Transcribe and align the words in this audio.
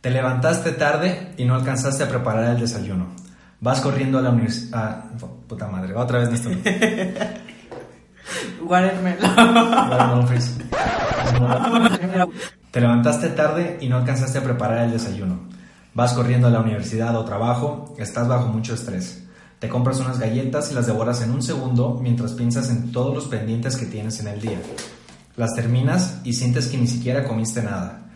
Te 0.00 0.10
levantaste 0.10 0.72
tarde 0.72 1.34
y 1.36 1.44
no 1.44 1.54
alcanzaste 1.54 2.04
a 2.04 2.08
preparar 2.08 2.54
el 2.54 2.60
desayuno. 2.60 3.08
Vas 3.60 3.82
corriendo 3.82 4.18
a 4.18 4.22
la 4.22 4.30
universidad. 4.30 4.70
Ah, 4.72 5.04
puta 5.46 5.66
madre, 5.66 5.92
va 5.92 6.04
otra 6.04 6.20
vez 6.20 6.30
Néstor. 6.30 6.52
Watermelon. 8.64 9.18
Te 12.70 12.80
levantaste 12.80 13.28
tarde 13.30 13.78
y 13.80 13.88
no 13.88 13.96
alcanzaste 13.98 14.38
a 14.38 14.42
preparar 14.42 14.84
el 14.84 14.92
desayuno. 14.92 15.40
Vas 15.92 16.14
corriendo 16.14 16.46
a 16.46 16.50
la 16.50 16.60
universidad 16.60 17.14
o 17.16 17.24
trabajo, 17.24 17.94
estás 17.98 18.26
bajo 18.26 18.48
mucho 18.48 18.72
estrés. 18.74 19.26
Te 19.58 19.68
compras 19.68 20.00
unas 20.00 20.18
galletas 20.18 20.70
y 20.70 20.74
las 20.74 20.86
devoras 20.86 21.20
en 21.20 21.32
un 21.32 21.42
segundo 21.42 21.98
mientras 22.00 22.32
piensas 22.32 22.70
en 22.70 22.92
todos 22.92 23.14
los 23.14 23.26
pendientes 23.26 23.76
que 23.76 23.84
tienes 23.86 24.20
en 24.20 24.28
el 24.28 24.40
día. 24.40 24.58
Las 25.36 25.54
terminas 25.54 26.20
y 26.24 26.32
sientes 26.32 26.68
que 26.68 26.78
ni 26.78 26.86
siquiera 26.86 27.24
comiste 27.24 27.62
nada. 27.62 28.09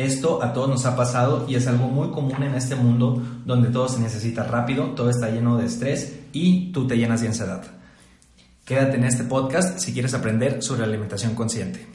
Esto 0.00 0.42
a 0.42 0.54
todos 0.54 0.66
nos 0.66 0.86
ha 0.86 0.96
pasado 0.96 1.44
y 1.46 1.56
es 1.56 1.66
algo 1.66 1.86
muy 1.86 2.08
común 2.08 2.42
en 2.42 2.54
este 2.54 2.74
mundo 2.74 3.22
donde 3.44 3.68
todo 3.68 3.86
se 3.86 4.00
necesita 4.00 4.44
rápido, 4.44 4.92
todo 4.92 5.10
está 5.10 5.28
lleno 5.28 5.58
de 5.58 5.66
estrés 5.66 6.20
y 6.32 6.72
tú 6.72 6.86
te 6.86 6.96
llenas 6.96 7.20
de 7.20 7.28
ansiedad. 7.28 7.62
Quédate 8.64 8.96
en 8.96 9.04
este 9.04 9.24
podcast 9.24 9.78
si 9.78 9.92
quieres 9.92 10.14
aprender 10.14 10.62
sobre 10.62 10.84
alimentación 10.84 11.34
consciente. 11.34 11.88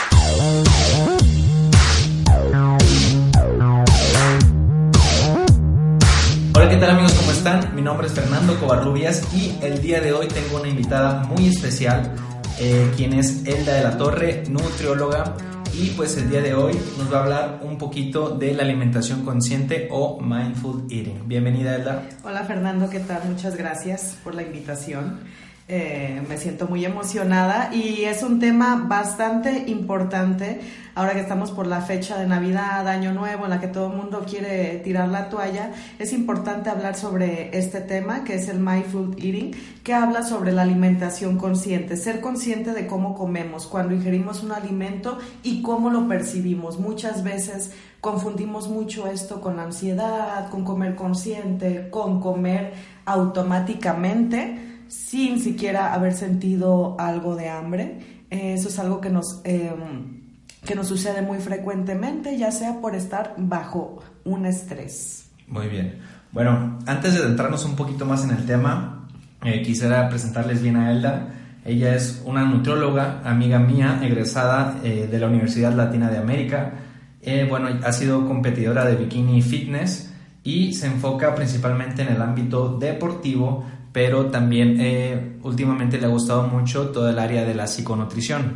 Hola, 6.54 6.70
¿qué 6.70 6.78
tal 6.78 6.90
amigos? 6.92 7.14
¿Cómo 7.14 7.32
están? 7.32 7.74
Mi 7.76 7.82
nombre 7.82 8.06
es 8.06 8.14
Fernando 8.14 8.56
Covarrubias 8.60 9.24
y 9.34 9.58
el 9.64 9.82
día 9.82 10.00
de 10.00 10.14
hoy 10.14 10.28
tengo 10.28 10.60
una 10.60 10.68
invitada 10.68 11.24
muy 11.24 11.48
especial, 11.48 12.14
eh, 12.60 12.92
quien 12.96 13.14
es 13.14 13.44
Elda 13.48 13.74
de 13.74 13.84
la 13.84 13.98
Torre, 13.98 14.44
nutrióloga. 14.48 15.55
Y 15.78 15.90
pues 15.90 16.16
el 16.16 16.30
día 16.30 16.42
de 16.42 16.54
hoy 16.54 16.74
nos 16.98 17.12
va 17.12 17.18
a 17.18 17.24
hablar 17.24 17.60
un 17.62 17.78
poquito 17.78 18.30
de 18.30 18.54
la 18.54 18.64
alimentación 18.64 19.26
consciente 19.26 19.90
o 19.92 20.22
mindful 20.22 20.86
eating. 20.90 21.28
Bienvenida, 21.28 21.76
Elda. 21.76 22.04
Hola, 22.24 22.46
Fernando, 22.46 22.90
¿qué 22.90 23.02
tal? 23.02 23.28
Muchas 23.28 23.58
gracias 23.58 24.18
por 24.24 24.36
la 24.36 24.44
invitación. 24.44 25.20
Eh, 25.68 26.24
me 26.30 26.38
siento 26.38 26.68
muy 26.68 26.86
emocionada 26.86 27.74
y 27.74 28.04
es 28.04 28.22
un 28.22 28.40
tema 28.40 28.86
bastante 28.88 29.64
importante 29.66 30.62
ahora 30.94 31.14
que 31.14 31.22
estamos 31.22 31.50
por 31.50 31.66
la 31.66 31.82
fecha 31.82 32.20
de 32.20 32.28
Navidad, 32.28 32.88
Año 32.88 33.14
Nuevo, 33.14 33.46
en 33.46 33.50
la 33.50 33.60
que 33.60 33.68
todo 33.68 33.88
el 33.88 33.98
mundo 33.98 34.24
quiere 34.30 34.78
tirar 34.84 35.10
la 35.10 35.28
toalla. 35.28 35.72
Es 35.98 36.14
importante 36.14 36.70
hablar 36.70 36.96
sobre 36.96 37.58
este 37.58 37.82
tema 37.82 38.24
que 38.24 38.36
es 38.36 38.48
el 38.48 38.60
mindful 38.60 39.16
eating, 39.18 39.56
que 39.84 39.96
habla 39.96 40.22
sobre 40.22 40.52
la 40.52 40.62
alimentación 40.62 41.36
consciente, 41.40 41.98
ser 41.98 42.22
consciente 42.22 42.72
de 42.72 42.86
cómo 42.86 43.16
comemos, 43.16 43.66
cuando 43.66 43.96
ingerimos 43.96 44.44
un 44.44 44.52
alimento 44.52 45.18
y 45.42 45.64
cómo 45.64 45.90
lo 45.90 46.08
percibimos. 46.08 46.80
Muchas 46.80 47.24
veces 47.24 47.72
confundimos 48.02 48.70
mucho 48.70 49.08
esto 49.08 49.42
con 49.42 49.56
la 49.56 49.64
ansiedad, 49.64 50.48
con 50.52 50.64
comer 50.64 50.96
consciente, 50.96 51.90
con 51.90 52.22
comer 52.22 52.72
automáticamente 53.06 54.65
sin 54.88 55.40
siquiera 55.40 55.94
haber 55.94 56.14
sentido 56.14 56.96
algo 57.00 57.36
de 57.36 57.50
hambre. 57.50 58.26
Eso 58.30 58.70
es 58.70 58.80
algo 58.80 59.02
que 59.02 59.10
nos, 59.10 59.42
em, 59.44 60.22
que 60.66 60.76
nos 60.76 60.88
sucede 60.88 61.22
muy 61.22 61.40
frecuentemente, 61.40 62.38
ya 62.38 62.52
sea 62.52 62.82
por 62.82 62.96
estar 62.96 63.36
bajo 63.38 64.00
un 64.24 64.46
estrés. 64.46 65.30
Muy 65.48 65.68
bien. 65.68 66.00
Bueno, 66.32 66.80
antes 66.86 67.14
de 67.14 67.22
adentrarnos 67.22 67.64
un 67.66 67.76
poquito 67.76 68.06
más 68.06 68.24
en 68.24 68.32
el 68.32 68.46
tema, 68.46 69.08
eh, 69.44 69.62
quisiera 69.62 70.10
presentarles 70.10 70.62
bien 70.62 70.76
a 70.76 70.92
Elda. 70.92 71.30
Ella 71.64 71.96
es 71.96 72.22
una 72.26 72.44
nutrióloga, 72.44 73.22
amiga 73.24 73.60
mía, 73.60 74.00
egresada 74.04 74.80
eh, 74.84 75.08
de 75.10 75.20
la 75.20 75.28
Universidad 75.28 75.74
Latina 75.74 76.10
de 76.10 76.18
América. 76.18 76.74
Eh, 77.22 77.46
bueno, 77.50 77.70
ha 77.84 77.92
sido 77.92 78.28
competidora 78.28 78.86
de 78.86 78.96
bikini 78.96 79.42
fitness 79.42 80.14
y 80.44 80.74
se 80.74 80.88
enfoca 80.88 81.34
principalmente 81.34 82.04
en 82.04 82.10
el 82.10 82.22
ámbito 82.22 82.78
deportivo, 82.78 83.66
pero 83.96 84.26
también 84.26 84.76
eh, 84.82 85.38
últimamente 85.42 85.98
le 85.98 86.06
ha 86.06 86.10
gustado 86.10 86.50
mucho 86.50 86.90
todo 86.90 87.10
el 87.10 87.18
área 87.18 87.46
de 87.46 87.56
la 87.56 87.66
psiconutrición. 87.66 88.56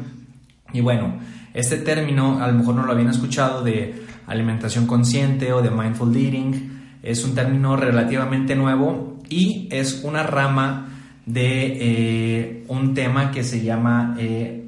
Y 0.73 0.81
bueno, 0.81 1.17
este 1.53 1.77
término, 1.77 2.43
a 2.43 2.47
lo 2.47 2.55
mejor 2.55 2.75
no 2.75 2.85
lo 2.85 2.91
habían 2.91 3.07
escuchado, 3.07 3.63
de 3.63 4.03
alimentación 4.27 4.85
consciente 4.85 5.53
o 5.53 5.61
de 5.61 5.71
mindful 5.71 6.13
eating, 6.13 6.97
es 7.01 7.23
un 7.23 7.35
término 7.35 7.77
relativamente 7.77 8.53
nuevo 8.53 9.21
y 9.29 9.69
es 9.71 10.03
una 10.03 10.23
rama 10.23 10.89
de 11.25 11.77
eh, 11.79 12.65
un 12.67 12.93
tema 12.93 13.31
que 13.31 13.45
se 13.45 13.63
llama 13.63 14.17
eh, 14.19 14.67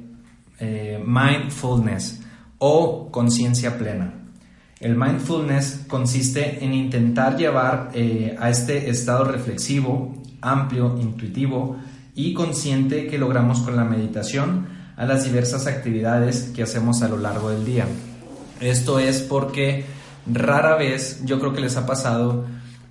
mindfulness 1.04 2.22
o 2.56 3.10
conciencia 3.10 3.76
plena. 3.76 4.14
El 4.80 4.96
mindfulness 4.96 5.84
consiste 5.86 6.64
en 6.64 6.72
intentar 6.72 7.36
llevar 7.36 7.90
a 8.38 8.48
este 8.48 8.88
estado 8.88 9.24
reflexivo 9.24 10.21
amplio, 10.42 10.98
intuitivo 11.00 11.76
y 12.14 12.34
consciente 12.34 13.06
que 13.06 13.16
logramos 13.16 13.60
con 13.60 13.76
la 13.76 13.84
meditación 13.84 14.66
a 14.96 15.06
las 15.06 15.24
diversas 15.24 15.66
actividades 15.66 16.52
que 16.54 16.62
hacemos 16.62 17.02
a 17.02 17.08
lo 17.08 17.16
largo 17.16 17.50
del 17.50 17.64
día. 17.64 17.86
Esto 18.60 18.98
es 18.98 19.22
porque 19.22 19.84
rara 20.30 20.76
vez 20.76 21.22
yo 21.24 21.40
creo 21.40 21.52
que 21.52 21.60
les 21.60 21.76
ha 21.76 21.86
pasado 21.86 22.44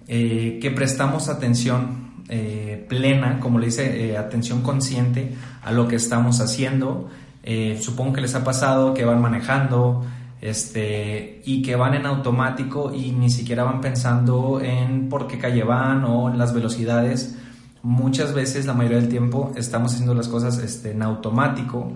eh, 0.07 0.59
que 0.61 0.71
prestamos 0.71 1.29
atención 1.29 2.11
eh, 2.27 2.85
plena, 2.89 3.39
como 3.39 3.59
le 3.59 3.67
dice, 3.67 4.09
eh, 4.09 4.17
atención 4.17 4.61
consciente 4.61 5.35
a 5.63 5.71
lo 5.71 5.87
que 5.87 5.97
estamos 5.97 6.41
haciendo. 6.41 7.09
supongo 7.79 8.13
que 8.13 8.21
les 8.21 8.35
ha 8.35 8.43
pasado 8.43 8.93
que 8.93 9.05
van 9.05 9.21
manejando, 9.21 10.03
este, 10.41 11.41
y 11.45 11.61
que 11.61 11.75
van 11.75 11.93
en 11.93 12.07
automático 12.07 12.91
y 12.93 13.11
ni 13.11 13.29
siquiera 13.29 13.63
van 13.63 13.79
pensando 13.79 14.59
en 14.59 15.07
por 15.07 15.27
qué 15.27 15.37
calle 15.37 15.63
van 15.63 16.03
o 16.03 16.29
en 16.29 16.37
las 16.37 16.53
velocidades. 16.53 17.37
Muchas 17.83 18.33
veces, 18.33 18.65
la 18.65 18.73
mayoría 18.73 18.99
del 18.99 19.09
tiempo, 19.09 19.51
estamos 19.55 19.93
haciendo 19.93 20.13
las 20.13 20.27
cosas 20.27 20.59
este, 20.59 20.91
en 20.91 21.01
automático 21.01 21.93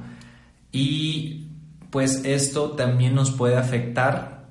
y 0.71 1.47
pues 1.91 2.25
esto 2.25 2.71
también 2.71 3.15
nos 3.15 3.31
puede 3.31 3.55
afectar 3.55 4.47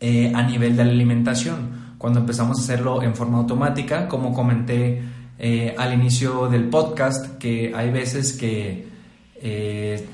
eh, 0.00 0.32
a 0.34 0.42
nivel 0.42 0.76
de 0.76 0.84
la 0.84 0.90
alimentación. 0.90 1.94
Cuando 1.98 2.20
empezamos 2.20 2.58
a 2.58 2.62
hacerlo 2.62 3.02
en 3.02 3.14
forma 3.14 3.36
automática, 3.36 4.08
como 4.08 4.32
comenté 4.32 5.02
eh, 5.38 5.74
al 5.76 5.92
inicio 5.92 6.48
del 6.48 6.64
podcast, 6.70 7.36
que 7.38 7.72
hay 7.76 7.90
veces 7.90 8.32
que 8.32 8.88
eh, 9.36 10.08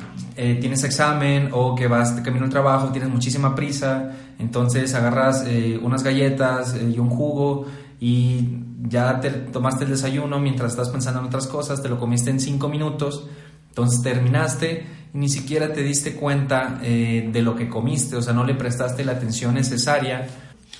tienes 0.61 0.83
examen 0.83 1.51
o 1.53 1.77
que 1.77 1.87
vas 1.87 2.17
de 2.17 2.23
camino 2.23 2.45
al 2.45 2.51
trabajo, 2.51 2.89
tienes 2.89 3.09
muchísima 3.09 3.55
prisa, 3.55 4.17
entonces 4.41 4.93
agarras 4.95 5.45
unas 5.81 6.03
galletas 6.03 6.77
y 6.77 6.99
un 6.99 7.09
jugo 7.09 7.67
y 8.01 8.61
ya 8.89 9.21
te 9.21 9.31
tomaste 9.31 9.85
el 9.85 9.91
desayuno 9.91 10.39
mientras 10.39 10.73
estás 10.73 10.91
pensando 10.91 11.21
en 11.21 11.27
otras 11.27 11.47
cosas, 11.47 11.83
te 11.83 11.89
lo 11.89 11.99
comiste 11.99 12.31
en 12.31 12.41
cinco 12.41 12.69
minutos, 12.69 13.27
entonces 13.69 14.03
terminaste 14.03 14.87
y 15.15 15.19
ni 15.19 15.29
siquiera 15.29 15.73
te 15.73 15.83
diste 15.83 16.15
cuenta 16.15 16.79
de 16.81 17.43
lo 17.43 17.57
que 17.57 17.69
comiste, 17.69 18.17
o 18.17 18.23
sea, 18.23 18.33
no 18.33 18.45
le 18.45 18.55
prestaste 18.55 19.05
la 19.05 19.13
atención 19.13 19.55
necesaria, 19.55 20.27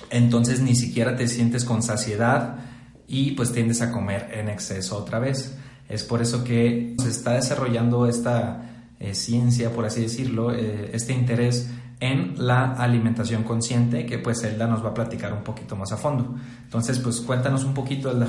entonces 0.09 0.61
ni 0.61 0.75
siquiera 0.75 1.15
te 1.15 1.27
sientes 1.27 1.65
con 1.65 1.81
saciedad 1.81 2.57
y 3.07 3.31
pues 3.31 3.51
tiendes 3.51 3.81
a 3.81 3.91
comer 3.91 4.29
en 4.33 4.49
exceso 4.49 4.97
otra 4.97 5.19
vez. 5.19 5.57
Es 5.89 6.03
por 6.03 6.21
eso 6.21 6.43
que 6.43 6.95
se 7.01 7.09
está 7.09 7.33
desarrollando 7.33 8.07
esta 8.07 8.67
eh, 8.99 9.13
ciencia, 9.13 9.71
por 9.71 9.85
así 9.85 10.01
decirlo, 10.01 10.53
eh, 10.53 10.91
este 10.93 11.13
interés 11.13 11.69
en 11.99 12.35
la 12.37 12.73
alimentación 12.73 13.43
consciente, 13.43 14.05
que 14.05 14.19
pues 14.19 14.43
Elda 14.43 14.67
nos 14.67 14.83
va 14.83 14.89
a 14.89 14.93
platicar 14.93 15.33
un 15.33 15.43
poquito 15.43 15.75
más 15.75 15.91
a 15.91 15.97
fondo. 15.97 16.35
Entonces, 16.63 16.99
pues 16.99 17.21
cuéntanos 17.21 17.63
un 17.63 17.73
poquito, 17.73 18.11
Elda. 18.11 18.27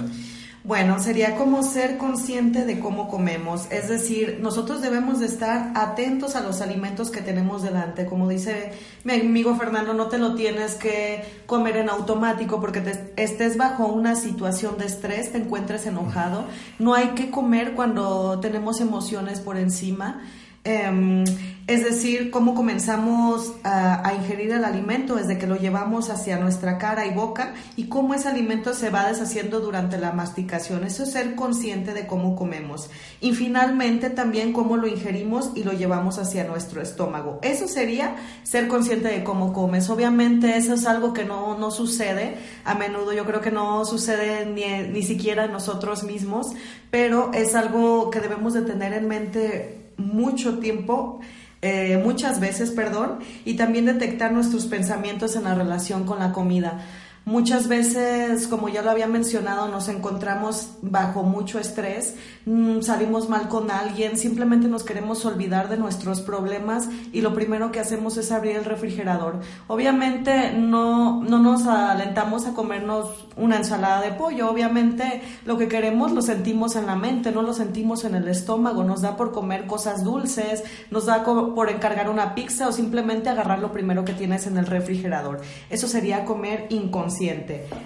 Bueno, 0.65 0.99
sería 0.99 1.37
como 1.37 1.63
ser 1.63 1.97
consciente 1.99 2.65
de 2.65 2.81
cómo 2.81 3.09
comemos, 3.09 3.71
es 3.71 3.89
decir, 3.89 4.41
nosotros 4.43 4.83
debemos 4.83 5.21
de 5.21 5.27
estar 5.27 5.73
atentos 5.75 6.35
a 6.35 6.43
los 6.43 6.61
alimentos 6.61 7.11
que 7.11 7.23
tenemos 7.23 7.63
delante, 7.63 8.07
como 8.07 8.29
dice 8.29 8.73
mi 9.05 9.15
amigo 9.15 9.55
Fernando, 9.57 9.95
no 9.95 10.09
te 10.09 10.19
lo 10.19 10.35
tienes 10.35 10.75
que 10.75 11.25
comer 11.47 11.77
en 11.77 11.89
automático 11.89 12.61
porque 12.61 12.81
te 12.81 13.15
estés 13.17 13.57
bajo 13.57 13.87
una 13.87 14.17
situación 14.17 14.77
de 14.79 14.87
estrés, 14.87 15.31
te 15.33 15.39
encuentres 15.39 15.87
enojado, 15.87 16.45
no 16.81 16.93
hay 16.93 17.11
que 17.11 17.31
comer 17.31 17.75
cuando 17.75 18.41
tenemos 18.41 18.81
emociones 18.81 19.41
por 19.41 19.57
encima. 19.57 20.21
Em, 20.65 21.25
es 21.69 21.85
decir, 21.85 22.31
cómo 22.31 22.55
comenzamos 22.55 23.53
a, 23.63 24.13
ingerir 24.19 24.53
el 24.53 24.65
alimento 24.65 25.17
desde 25.17 25.37
que 25.37 25.47
lo 25.47 25.57
llevamos 25.57 26.09
hacia 26.09 26.39
nuestra 26.39 26.79
cara 26.79 27.07
y 27.07 27.13
boca 27.13 27.53
y 27.77 27.85
cómo 27.89 28.15
ese 28.15 28.29
alimento 28.29 28.73
se 28.73 28.89
va 28.89 29.07
deshaciendo 29.07 29.61
durante 29.61 29.99
la 29.99 30.13
masticación. 30.13 30.85
Eso 30.85 31.03
es 31.03 31.13
ser 31.13 31.35
consciente 31.35 31.93
de 31.93 32.07
cómo 32.07 32.37
comemos. 32.37 32.89
Y 33.21 33.35
finalmente 33.35 34.09
también 34.09 34.55
cómo 34.55 34.79
lo 34.79 34.87
ingerimos 34.87 35.53
y 35.55 35.63
lo 35.63 35.73
llevamos 35.73 36.19
hacia 36.19 36.45
nuestro 36.45 36.81
estómago. 36.81 37.39
Eso 37.43 37.69
sería 37.69 38.17
ser 38.45 38.67
consciente 38.67 39.09
de 39.09 39.23
cómo 39.23 39.53
comes. 39.53 39.91
Obviamente 39.91 40.57
eso 40.57 40.73
es 40.73 40.87
algo 40.87 41.13
que 41.13 41.27
no, 41.27 41.59
no 41.59 41.71
sucede 41.71 42.37
a 42.65 42.75
menudo. 42.75 43.13
Yo 43.13 43.27
creo 43.27 43.43
que 43.43 43.51
no 43.51 43.85
sucede 43.85 44.47
ni, 44.47 44.89
ni 44.91 45.03
siquiera 45.03 45.47
nosotros 45.49 46.03
mismos, 46.03 46.53
pero 46.91 47.31
es 47.35 47.55
algo 47.55 48.11
que 48.11 48.21
debemos 48.21 48.55
de 48.55 48.63
tener 48.63 48.95
en 48.95 49.07
mente 49.07 49.88
mucho 49.99 50.59
tiempo 50.59 51.21
eh, 51.61 52.01
muchas 52.05 52.39
veces, 52.39 52.71
perdón, 52.71 53.19
y 53.45 53.55
también 53.55 53.85
detectar 53.85 54.33
nuestros 54.33 54.67
pensamientos 54.67 55.35
en 55.35 55.45
la 55.45 55.57
relación 55.57 56.05
con 56.05 56.21
la 56.21 56.33
comida. 56.33 56.81
Muchas 57.29 57.69
veces, 57.69 58.49
como 58.49 58.71
ya 58.71 58.81
lo 58.81 58.91
había 58.91 59.07
mencionado, 59.07 59.69
nos 59.69 59.91
encontramos 59.91 60.71
bajo 60.81 61.25
mucho 61.25 61.59
estrés, 61.59 62.15
mm, 62.47 62.81
salimos 62.81 63.29
mal 63.29 63.49
con 63.49 63.71
alguien, 63.71 64.17
simplemente 64.17 64.67
nos 64.67 64.83
queremos 64.83 65.27
olvidar 65.27 65.69
de 65.69 65.77
nuestros 65.77 66.23
problemas 66.23 66.89
y 67.13 67.21
lo 67.21 67.35
primero 67.35 67.71
que 67.71 67.81
hacemos 67.81 68.17
es 68.17 68.33
abrir 68.33 68.57
el 68.57 68.65
refrigerador. 68.65 69.41
Obviamente 69.67 70.55
no, 70.55 71.23
no 71.23 71.39
nos 71.39 71.67
alentamos 71.67 72.47
a 72.47 72.55
comernos 72.55 73.27
una 73.37 73.59
ensalada 73.59 74.01
de 74.01 74.13
pollo, 74.13 74.51
obviamente 74.51 75.21
lo 75.45 75.59
que 75.59 75.69
queremos 75.69 76.13
lo 76.13 76.23
sentimos 76.23 76.77
en 76.77 76.87
la 76.87 76.97
mente, 76.97 77.31
no 77.31 77.43
lo 77.43 77.53
sentimos 77.53 78.05
en 78.05 78.15
el 78.15 78.27
estómago, 78.29 78.85
nos 78.85 79.03
da 79.03 79.19
por 79.19 79.33
comer 79.33 79.67
cosas 79.67 80.03
dulces, 80.03 80.65
nos 80.91 81.05
da 81.05 81.25
por 81.25 81.69
encargar 81.69 82.09
una 82.09 82.35
pizza 82.35 82.69
o 82.69 82.73
simplemente 82.73 83.29
agarrar 83.29 83.59
lo 83.59 83.71
primero 83.71 84.07
que 84.07 84.15
tienes 84.15 84.47
en 84.47 84.57
el 84.57 84.65
refrigerador. 84.65 85.43
Eso 85.69 85.89
sería 85.89 86.25
comer 86.25 86.69
inconsciente 86.71 87.18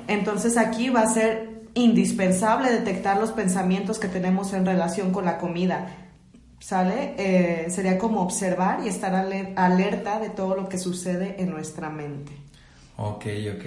entonces 0.09 0.57
aquí 0.57 0.91
va 0.91 1.03
a 1.03 1.07
ser 1.07 1.53
indispensable 1.75 2.71
detectar 2.71 3.19
los 3.19 3.33
pensamientos 3.33 3.99
que 3.99 4.09
tenemos 4.09 4.53
en 4.53 4.67
relación 4.67 5.13
con 5.13 5.25
la 5.25 5.39
comida. 5.39 5.97
¿Sale? 6.59 7.15
Eh, 7.19 7.71
sería 7.71 7.99
como 7.99 8.21
observar 8.21 8.85
y 8.85 8.89
estar 8.89 9.13
alerta 9.57 10.21
de 10.21 10.31
todo 10.31 10.55
lo 10.55 10.69
que 10.69 10.79
sucede 10.79 11.43
en 11.43 11.51
nuestra 11.51 11.91
mente. 11.91 12.33
Ok, 12.97 13.27
ok. 13.57 13.67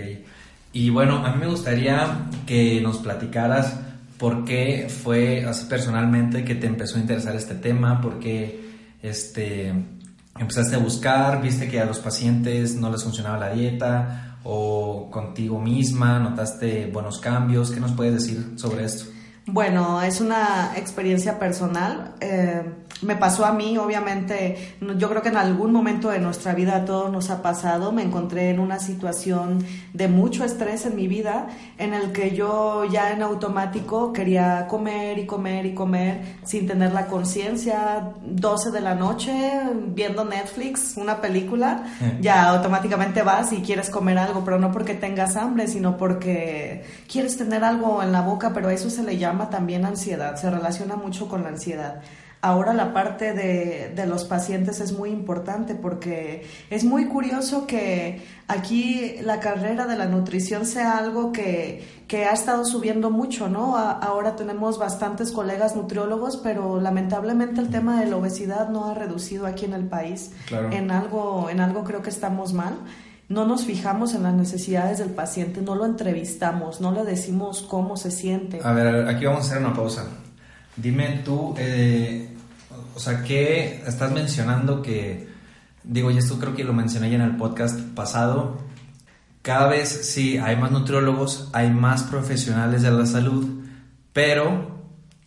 Y 0.71 0.89
bueno, 0.89 1.25
a 1.25 1.33
mí 1.33 1.39
me 1.39 1.47
gustaría 1.47 2.27
que 2.45 2.79
nos 2.81 2.99
platicaras 2.99 3.75
por 4.17 4.45
qué 4.45 4.87
fue 4.89 5.43
así 5.45 5.65
personalmente 5.65 6.45
que 6.45 6.55
te 6.55 6.67
empezó 6.67 6.97
a 6.97 7.01
interesar 7.01 7.35
este 7.35 7.55
tema, 7.55 7.99
por 7.99 8.19
qué 8.19 8.61
este, 9.01 9.73
empezaste 10.39 10.75
a 10.75 10.79
buscar, 10.79 11.41
viste 11.41 11.67
que 11.67 11.81
a 11.81 11.85
los 11.85 11.99
pacientes 11.99 12.75
no 12.75 12.89
les 12.89 13.03
funcionaba 13.03 13.37
la 13.37 13.49
dieta 13.53 14.34
o 14.45 15.09
contigo 15.11 15.59
misma? 15.59 16.19
¿Notaste 16.19 16.87
buenos 16.87 17.19
cambios? 17.19 17.71
¿Qué 17.71 17.79
nos 17.79 17.91
puedes 17.91 18.13
decir 18.13 18.53
sobre 18.55 18.85
esto? 18.85 19.11
Bueno, 19.47 20.01
es 20.01 20.21
una 20.21 20.73
experiencia 20.77 21.37
personal. 21.37 22.15
Eh, 22.21 22.63
me 23.01 23.15
pasó 23.15 23.45
a 23.45 23.51
mí, 23.51 23.77
obviamente, 23.77 24.75
yo 24.97 25.09
creo 25.09 25.21
que 25.21 25.29
en 25.29 25.37
algún 25.37 25.73
momento 25.73 26.09
de 26.09 26.19
nuestra 26.19 26.53
vida 26.53 26.77
a 26.77 26.85
todos 26.85 27.11
nos 27.11 27.29
ha 27.29 27.41
pasado, 27.41 27.91
me 27.91 28.03
encontré 28.03 28.49
en 28.49 28.59
una 28.59 28.79
situación 28.79 29.65
de 29.93 30.07
mucho 30.07 30.45
estrés 30.45 30.85
en 30.85 30.95
mi 30.95 31.07
vida, 31.07 31.47
en 31.77 31.93
el 31.93 32.13
que 32.13 32.35
yo 32.35 32.85
ya 32.85 33.11
en 33.11 33.21
automático 33.21 34.13
quería 34.13 34.67
comer 34.67 35.19
y 35.19 35.25
comer 35.25 35.65
y 35.65 35.73
comer 35.73 36.37
sin 36.43 36.67
tener 36.67 36.93
la 36.93 37.07
conciencia, 37.07 38.13
12 38.25 38.71
de 38.71 38.81
la 38.81 38.95
noche, 38.95 39.33
viendo 39.87 40.23
Netflix, 40.23 40.95
una 40.95 41.19
película, 41.19 41.83
ya 42.21 42.49
automáticamente 42.49 43.23
vas 43.23 43.51
y 43.51 43.61
quieres 43.61 43.89
comer 43.89 44.17
algo, 44.17 44.45
pero 44.45 44.57
no 44.57 44.71
porque 44.71 44.93
tengas 44.93 45.35
hambre, 45.35 45.67
sino 45.67 45.97
porque 45.97 46.85
quieres 47.11 47.37
tener 47.37 47.63
algo 47.63 48.01
en 48.01 48.13
la 48.13 48.21
boca, 48.21 48.53
pero 48.53 48.69
eso 48.69 48.89
se 48.89 49.03
le 49.03 49.17
llama 49.17 49.49
también 49.49 49.85
ansiedad, 49.85 50.37
se 50.37 50.49
relaciona 50.49 50.95
mucho 50.95 51.27
con 51.27 51.43
la 51.43 51.49
ansiedad. 51.49 52.01
Ahora 52.45 52.75
la 52.75 52.93
parte 52.93 53.33
de, 53.33 53.91
de, 53.95 54.05
los 54.05 54.23
pacientes 54.23 54.79
es 54.79 54.91
muy 54.93 55.09
importante 55.09 55.73
porque 55.73 56.45
es 56.69 56.83
muy 56.83 57.05
curioso 57.05 57.65
que 57.65 58.23
aquí 58.47 59.15
la 59.23 59.39
carrera 59.39 59.87
de 59.87 59.97
la 59.97 60.05
nutrición 60.05 60.67
sea 60.67 60.99
algo 60.99 61.31
que, 61.31 61.83
que 62.07 62.25
ha 62.25 62.33
estado 62.33 62.63
subiendo 62.63 63.09
mucho, 63.09 63.49
¿no? 63.49 63.75
ahora 63.75 64.35
tenemos 64.35 64.77
bastantes 64.77 65.31
colegas 65.31 65.75
nutriólogos, 65.75 66.37
pero 66.37 66.79
lamentablemente 66.79 67.61
el 67.61 67.69
tema 67.69 67.99
de 67.99 68.05
la 68.05 68.17
obesidad 68.17 68.69
no 68.69 68.85
ha 68.85 68.93
reducido 68.93 69.47
aquí 69.47 69.65
en 69.65 69.73
el 69.73 69.87
país. 69.87 70.29
En, 70.69 70.91
algo, 70.91 71.49
en 71.49 71.61
algo 71.61 71.83
creo 71.83 72.03
que 72.03 72.11
estamos 72.11 72.53
mal 72.53 72.75
no 73.27 73.47
nos 73.47 73.65
fijamos 73.65 74.13
en 74.13 74.21
las 74.21 74.35
necesidades 74.35 74.99
del 74.99 75.09
paciente, 75.09 75.59
no 75.59 75.73
lo 75.73 75.85
entrevistamos, 75.85 76.79
no 76.79 76.91
le 76.91 77.03
decimos 77.03 77.65
cómo 77.67 77.97
se 77.97 78.11
siente. 78.11 78.59
A 78.63 78.71
ver, 78.71 79.07
aquí 79.07 79.25
vamos 79.25 79.45
a 79.45 79.47
hacer 79.47 79.65
una 79.65 79.73
pausa. 79.73 80.05
Dime 80.77 81.21
tú, 81.25 81.55
eh, 81.57 82.34
o 82.95 82.99
sea, 82.99 83.23
¿qué 83.23 83.83
estás 83.85 84.11
mencionando 84.11 84.81
que, 84.81 85.27
digo, 85.83 86.11
y 86.11 86.17
esto 86.17 86.39
creo 86.39 86.55
que 86.55 86.63
lo 86.63 86.73
mencioné 86.73 87.09
ya 87.09 87.15
en 87.15 87.21
el 87.21 87.35
podcast 87.35 87.79
pasado, 87.93 88.57
cada 89.41 89.67
vez 89.67 89.89
sí 89.89 90.37
hay 90.37 90.55
más 90.55 90.71
nutriólogos, 90.71 91.49
hay 91.53 91.69
más 91.69 92.03
profesionales 92.03 92.81
de 92.81 92.91
la 92.91 93.05
salud, 93.05 93.63
pero 94.13 94.75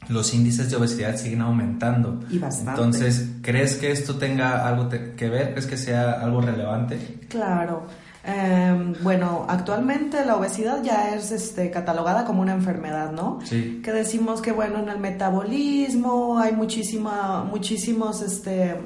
los 0.09 0.33
índices 0.33 0.71
de 0.71 0.77
obesidad 0.77 1.17
siguen 1.17 1.43
aumentando. 1.43 2.21
Y 2.31 2.39
bastante. 2.39 2.71
Entonces, 2.71 3.29
¿crees 3.43 3.77
que 3.77 3.93
esto 3.93 4.17
tenga 4.17 4.67
algo 4.67 4.89
que 4.89 5.29
ver? 5.29 5.51
¿Crees 5.51 5.67
que 5.67 5.77
sea 5.77 6.13
algo 6.13 6.41
relevante? 6.41 7.21
Claro. 7.29 7.87
Em, 8.31 8.93
bueno, 9.03 9.47
actualmente 9.49 10.23
la 10.27 10.37
obesidad 10.37 10.83
ya 10.83 11.15
es 11.15 11.33
este, 11.33 11.71
catalogada 11.71 12.27
como 12.27 12.43
una 12.43 12.53
enfermedad, 12.53 13.11
¿no? 13.11 13.39
Sí. 13.43 13.81
Que 13.83 13.91
decimos 13.91 14.43
que, 14.43 14.53
bueno, 14.53 14.81
en 14.81 14.91
el 14.91 14.99
metabolismo 14.99 16.39
hay 16.39 16.53
muchísima, 16.53 17.43
muchísimos, 17.45 18.21
este, 18.21 18.77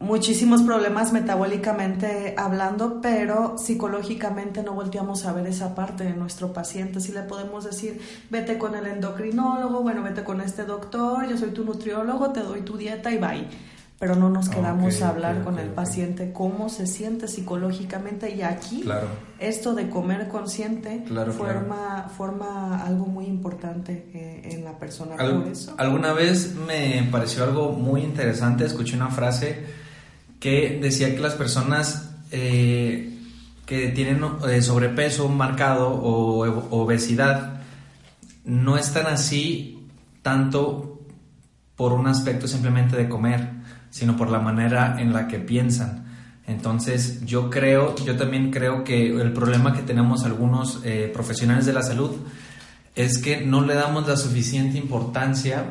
muchísimos 0.00 0.62
problemas 0.62 1.12
metabólicamente 1.12 2.34
hablando, 2.36 3.00
pero 3.00 3.56
psicológicamente 3.56 4.64
no 4.64 4.72
volteamos 4.72 5.26
a 5.26 5.32
ver 5.32 5.46
esa 5.46 5.76
parte 5.76 6.02
de 6.02 6.14
nuestro 6.14 6.52
paciente. 6.52 6.98
Si 6.98 7.12
le 7.12 7.22
podemos 7.22 7.64
decir, 7.64 8.00
vete 8.30 8.58
con 8.58 8.74
el 8.74 8.88
endocrinólogo, 8.88 9.82
bueno, 9.82 10.02
vete 10.02 10.24
con 10.24 10.40
este 10.40 10.64
doctor, 10.64 11.28
yo 11.28 11.38
soy 11.38 11.50
tu 11.50 11.64
nutriólogo, 11.64 12.30
te 12.30 12.40
doy 12.40 12.62
tu 12.62 12.76
dieta 12.76 13.12
y 13.12 13.18
bye. 13.18 13.46
Pero 14.04 14.16
no 14.16 14.28
nos 14.28 14.50
quedamos 14.50 15.00
a 15.00 15.08
hablar 15.08 15.42
con 15.44 15.58
el 15.58 15.70
paciente 15.70 16.30
cómo 16.30 16.68
se 16.68 16.86
siente 16.86 17.26
psicológicamente 17.26 18.34
y 18.34 18.42
aquí 18.42 18.84
esto 19.38 19.74
de 19.74 19.88
comer 19.88 20.28
consciente 20.28 21.06
forma, 21.34 22.10
forma 22.14 22.84
algo 22.84 23.06
muy 23.06 23.24
importante 23.24 24.10
eh, 24.12 24.50
en 24.52 24.62
la 24.62 24.78
persona. 24.78 25.16
por 25.16 25.48
eso. 25.50 25.74
Alguna 25.78 26.12
vez 26.12 26.54
me 26.54 27.08
pareció 27.10 27.44
algo 27.44 27.72
muy 27.72 28.02
interesante, 28.02 28.66
escuché 28.66 28.94
una 28.94 29.08
frase 29.08 29.64
que 30.38 30.78
decía 30.82 31.14
que 31.14 31.20
las 31.20 31.32
personas 31.32 32.10
eh, 32.30 33.18
que 33.64 33.88
tienen 33.88 34.20
eh, 34.50 34.60
sobrepeso 34.60 35.30
marcado 35.30 35.88
o 35.88 36.42
obesidad 36.78 37.62
no 38.44 38.76
están 38.76 39.06
así 39.06 39.88
tanto 40.20 41.00
por 41.74 41.94
un 41.94 42.06
aspecto 42.06 42.46
simplemente 42.46 42.98
de 42.98 43.08
comer, 43.08 43.63
sino 43.94 44.16
por 44.16 44.28
la 44.28 44.40
manera 44.40 44.96
en 44.98 45.12
la 45.12 45.28
que 45.28 45.38
piensan. 45.38 46.04
Entonces 46.48 47.24
yo 47.24 47.48
creo, 47.48 47.94
yo 48.04 48.16
también 48.16 48.50
creo 48.50 48.82
que 48.82 49.06
el 49.06 49.32
problema 49.32 49.72
que 49.72 49.82
tenemos 49.82 50.24
algunos 50.24 50.80
eh, 50.82 51.12
profesionales 51.14 51.64
de 51.64 51.74
la 51.74 51.82
salud 51.84 52.10
es 52.96 53.18
que 53.18 53.46
no 53.46 53.60
le 53.60 53.74
damos 53.74 54.08
la 54.08 54.16
suficiente 54.16 54.78
importancia 54.78 55.64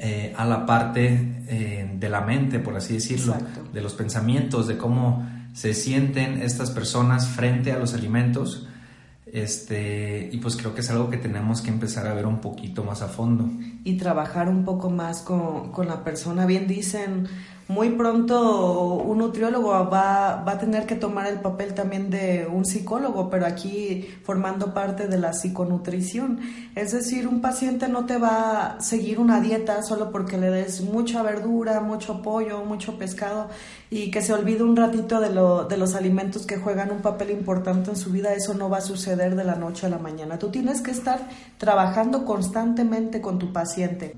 eh, 0.00 0.34
a 0.36 0.44
la 0.46 0.66
parte 0.66 1.44
eh, 1.46 1.88
de 1.94 2.08
la 2.08 2.22
mente, 2.22 2.58
por 2.58 2.76
así 2.76 2.94
decirlo, 2.94 3.36
de 3.72 3.82
los 3.82 3.94
pensamientos, 3.94 4.66
de 4.66 4.76
cómo 4.76 5.24
se 5.52 5.74
sienten 5.74 6.42
estas 6.42 6.72
personas 6.72 7.28
frente 7.28 7.70
a 7.70 7.78
los 7.78 7.94
alimentos. 7.94 8.66
Este, 9.32 10.30
y 10.32 10.38
pues 10.38 10.56
creo 10.56 10.74
que 10.74 10.80
es 10.80 10.90
algo 10.90 11.10
que 11.10 11.16
tenemos 11.16 11.60
que 11.60 11.70
empezar 11.70 12.06
a 12.06 12.14
ver 12.14 12.26
un 12.26 12.40
poquito 12.40 12.84
más 12.84 13.02
a 13.02 13.08
fondo. 13.08 13.48
Y 13.84 13.96
trabajar 13.96 14.48
un 14.48 14.64
poco 14.64 14.90
más 14.90 15.22
con, 15.22 15.72
con 15.72 15.88
la 15.88 16.04
persona. 16.04 16.46
Bien 16.46 16.66
dicen, 16.66 17.28
muy 17.68 17.90
pronto 17.90 18.94
un 18.94 19.18
nutriólogo 19.18 19.68
va, 19.68 20.36
va, 20.42 20.52
a 20.52 20.58
tener 20.58 20.86
que 20.86 20.94
tomar 20.94 21.26
el 21.26 21.40
papel 21.40 21.74
también 21.74 22.08
de 22.08 22.48
un 22.50 22.64
psicólogo, 22.64 23.28
pero 23.28 23.44
aquí 23.44 24.08
formando 24.24 24.72
parte 24.72 25.06
de 25.06 25.18
la 25.18 25.34
psiconutrición. 25.34 26.40
Es 26.74 26.92
decir, 26.92 27.28
un 27.28 27.42
paciente 27.42 27.86
no 27.88 28.06
te 28.06 28.16
va 28.16 28.76
a 28.76 28.80
seguir 28.80 29.20
una 29.20 29.42
dieta 29.42 29.82
solo 29.82 30.10
porque 30.10 30.38
le 30.38 30.50
des 30.50 30.80
mucha 30.80 31.22
verdura, 31.22 31.80
mucho 31.80 32.22
pollo, 32.22 32.64
mucho 32.64 32.98
pescado 32.98 33.48
y 33.90 34.10
que 34.10 34.22
se 34.22 34.32
olvide 34.32 34.62
un 34.62 34.74
ratito 34.74 35.20
de, 35.20 35.28
lo, 35.28 35.64
de 35.66 35.76
los 35.76 35.94
alimentos 35.94 36.46
que 36.46 36.56
juegan 36.56 36.90
un 36.90 37.02
papel 37.02 37.30
importante 37.30 37.90
en 37.90 37.96
su 37.96 38.10
vida. 38.10 38.32
Eso 38.32 38.54
no 38.54 38.70
va 38.70 38.78
a 38.78 38.80
suceder 38.80 39.36
de 39.36 39.44
la 39.44 39.56
noche 39.56 39.86
a 39.86 39.90
la 39.90 39.98
mañana. 39.98 40.38
Tú 40.38 40.48
tienes 40.48 40.80
que 40.80 40.90
estar 40.90 41.28
trabajando 41.58 42.24
constantemente 42.24 43.20
con 43.20 43.38
tu 43.38 43.52
paciente. 43.52 44.16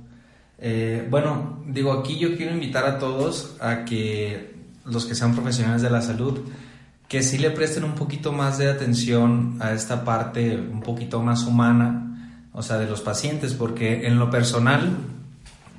Eh, 0.60 1.06
bueno, 1.10 1.62
digo, 1.66 1.92
aquí 1.92 2.18
yo 2.18 2.36
quiero 2.36 2.52
invitar 2.52 2.84
a 2.84 2.98
todos 2.98 3.56
a 3.60 3.84
que 3.84 4.54
los 4.84 5.06
que 5.06 5.14
sean 5.14 5.34
profesionales 5.34 5.82
de 5.82 5.90
la 5.90 6.02
salud, 6.02 6.40
que 7.08 7.22
sí 7.22 7.38
le 7.38 7.50
presten 7.50 7.84
un 7.84 7.94
poquito 7.94 8.32
más 8.32 8.58
de 8.58 8.70
atención 8.70 9.56
a 9.60 9.72
esta 9.72 10.04
parte 10.04 10.56
un 10.56 10.80
poquito 10.80 11.22
más 11.22 11.44
humana, 11.44 12.46
o 12.52 12.62
sea, 12.62 12.78
de 12.78 12.86
los 12.86 13.00
pacientes, 13.00 13.54
porque 13.54 14.06
en 14.06 14.18
lo 14.18 14.30
personal, 14.30 14.96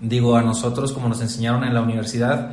digo, 0.01 0.35
a 0.35 0.41
nosotros, 0.41 0.91
como 0.93 1.09
nos 1.09 1.21
enseñaron 1.21 1.63
en 1.63 1.73
la 1.73 1.81
universidad, 1.81 2.51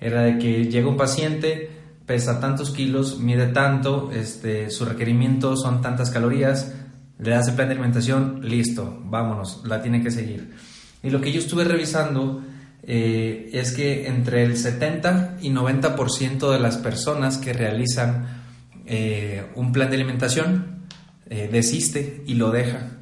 era 0.00 0.22
de 0.22 0.38
que 0.38 0.66
llega 0.66 0.88
un 0.88 0.96
paciente, 0.96 1.70
pesa 2.06 2.38
tantos 2.38 2.70
kilos, 2.70 3.18
mide 3.18 3.46
tanto, 3.46 4.10
este, 4.12 4.70
sus 4.70 4.88
requerimientos 4.88 5.62
son 5.62 5.80
tantas 5.80 6.10
calorías, 6.10 6.74
le 7.18 7.30
das 7.30 7.48
el 7.48 7.54
plan 7.54 7.68
de 7.68 7.74
alimentación, 7.74 8.40
listo, 8.42 9.00
vámonos, 9.04 9.62
la 9.64 9.80
tiene 9.80 10.02
que 10.02 10.10
seguir. 10.10 10.54
Y 11.02 11.10
lo 11.10 11.20
que 11.20 11.32
yo 11.32 11.40
estuve 11.40 11.64
revisando 11.64 12.42
eh, 12.84 13.50
es 13.52 13.72
que 13.72 14.08
entre 14.08 14.42
el 14.42 14.56
70 14.56 15.38
y 15.40 15.50
90% 15.50 16.50
de 16.50 16.58
las 16.58 16.78
personas 16.78 17.38
que 17.38 17.52
realizan 17.52 18.42
eh, 18.86 19.46
un 19.54 19.72
plan 19.72 19.88
de 19.88 19.96
alimentación 19.96 20.86
eh, 21.28 21.48
desiste 21.50 22.22
y 22.26 22.34
lo 22.34 22.50
deja. 22.50 22.98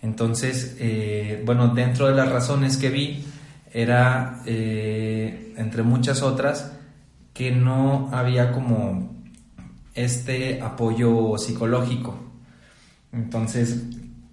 Entonces, 0.00 0.76
bueno, 1.44 1.74
dentro 1.74 2.06
de 2.06 2.14
las 2.14 2.30
razones 2.30 2.76
que 2.76 2.88
vi 2.88 3.24
era, 3.72 4.42
entre 4.46 5.82
muchas 5.82 6.22
otras, 6.22 6.70
que 7.34 7.50
no 7.50 8.08
había 8.12 8.52
como 8.52 9.12
este 9.94 10.62
apoyo 10.62 11.36
psicológico. 11.36 12.16
Entonces, 13.12 13.86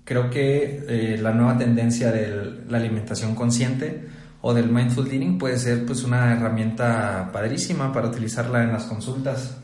creo 0.06 0.30
que 0.30 1.18
la 1.22 1.34
nueva 1.34 1.58
tendencia 1.58 2.12
de 2.12 2.64
la 2.70 2.78
alimentación 2.78 3.36
consciente 3.36 4.08
o 4.42 4.54
del 4.54 4.70
mindful 4.70 5.12
eating 5.12 5.38
puede 5.38 5.58
ser 5.58 5.86
pues 5.86 6.04
una 6.04 6.32
herramienta 6.32 7.30
padrísima 7.34 7.92
para 7.92 8.08
utilizarla 8.08 8.64
en 8.64 8.72
las 8.72 8.84
consultas. 8.86 9.58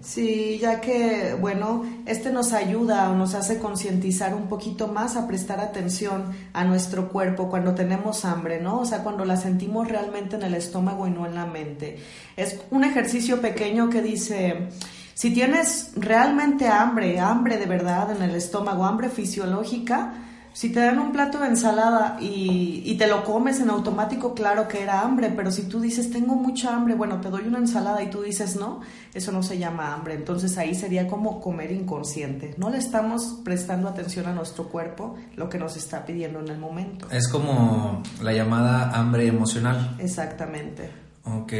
Sí, 0.00 0.58
ya 0.62 0.80
que, 0.80 1.36
bueno, 1.40 1.84
este 2.06 2.30
nos 2.30 2.52
ayuda 2.52 3.10
o 3.10 3.16
nos 3.16 3.34
hace 3.34 3.58
concientizar 3.58 4.36
un 4.36 4.48
poquito 4.48 4.86
más 4.86 5.16
a 5.16 5.26
prestar 5.26 5.58
atención 5.58 6.26
a 6.52 6.64
nuestro 6.64 7.08
cuerpo 7.08 7.50
cuando 7.50 7.74
tenemos 7.74 8.24
hambre, 8.24 8.60
¿no? 8.60 8.78
O 8.78 8.84
sea, 8.86 9.02
cuando 9.02 9.24
la 9.24 9.36
sentimos 9.36 9.88
realmente 9.88 10.36
en 10.36 10.44
el 10.44 10.54
estómago 10.54 11.08
y 11.08 11.10
no 11.10 11.26
en 11.26 11.34
la 11.34 11.44
mente. 11.44 11.98
Es 12.36 12.60
un 12.70 12.84
ejercicio 12.84 13.40
pequeño 13.40 13.90
que 13.90 14.00
dice, 14.00 14.68
si 15.16 15.30
tienes 15.30 15.92
realmente 15.96 16.68
hambre, 16.68 17.18
hambre 17.20 17.56
de 17.56 17.64
verdad 17.64 18.14
en 18.14 18.20
el 18.20 18.34
estómago, 18.34 18.84
hambre 18.84 19.08
fisiológica, 19.08 20.12
si 20.52 20.70
te 20.70 20.80
dan 20.80 20.98
un 20.98 21.10
plato 21.10 21.40
de 21.40 21.48
ensalada 21.48 22.18
y, 22.20 22.94
te 22.98 23.06
lo 23.06 23.24
comes 23.24 23.58
en 23.60 23.70
automático, 23.70 24.34
claro 24.34 24.68
que 24.68 24.82
era 24.82 25.00
hambre, 25.00 25.32
pero 25.34 25.50
si 25.50 25.62
tú 25.62 25.80
dices, 25.80 26.10
tengo 26.10 26.34
mucha 26.34 26.76
hambre, 26.76 26.94
bueno, 26.94 27.18
te 27.22 27.30
doy 27.30 27.46
una 27.46 27.56
ensalada 27.56 28.02
y 28.02 28.10
tú 28.10 28.20
dices, 28.20 28.56
no, 28.56 28.82
eso 29.14 29.32
no 29.32 29.42
se 29.42 29.56
llama 29.56 29.94
hambre. 29.94 30.12
Entonces 30.12 30.58
ahí 30.58 30.74
sería 30.74 31.08
como 31.08 31.40
comer 31.40 31.72
inconsciente. 31.72 32.54
No 32.58 32.68
le 32.68 32.76
estamos 32.76 33.40
prestando 33.42 33.88
atención 33.88 34.26
a 34.26 34.34
nuestro 34.34 34.68
cuerpo, 34.68 35.16
lo 35.34 35.48
que 35.48 35.58
nos 35.58 35.78
está 35.78 36.04
pidiendo 36.04 36.40
en 36.40 36.48
el 36.48 36.58
momento. 36.58 37.08
Es 37.10 37.26
como 37.28 38.02
la 38.20 38.34
llamada 38.34 38.90
hambre 38.90 39.26
emocional. 39.26 39.96
Exactamente. 39.98 40.90
Ok. 41.24 41.54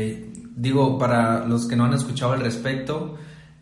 Digo, 0.54 0.98
para 0.98 1.46
los 1.46 1.66
que 1.66 1.74
no 1.76 1.86
han 1.86 1.94
escuchado 1.94 2.32
al 2.32 2.40
respecto, 2.40 3.16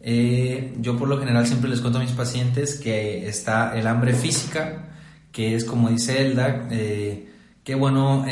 eh, 0.06 0.74
yo 0.80 0.98
por 0.98 1.08
lo 1.08 1.18
general 1.18 1.46
siempre 1.46 1.70
les 1.70 1.80
cuento 1.80 1.98
a 1.98 2.02
mis 2.02 2.12
pacientes 2.12 2.76
que 2.76 3.26
está 3.26 3.76
el 3.76 3.86
hambre 3.86 4.12
física, 4.12 4.90
que 5.32 5.54
es 5.54 5.64
como 5.64 5.88
dice 5.88 6.20
Elda, 6.20 6.68
eh, 6.70 7.30
que 7.64 7.74
bueno, 7.74 8.26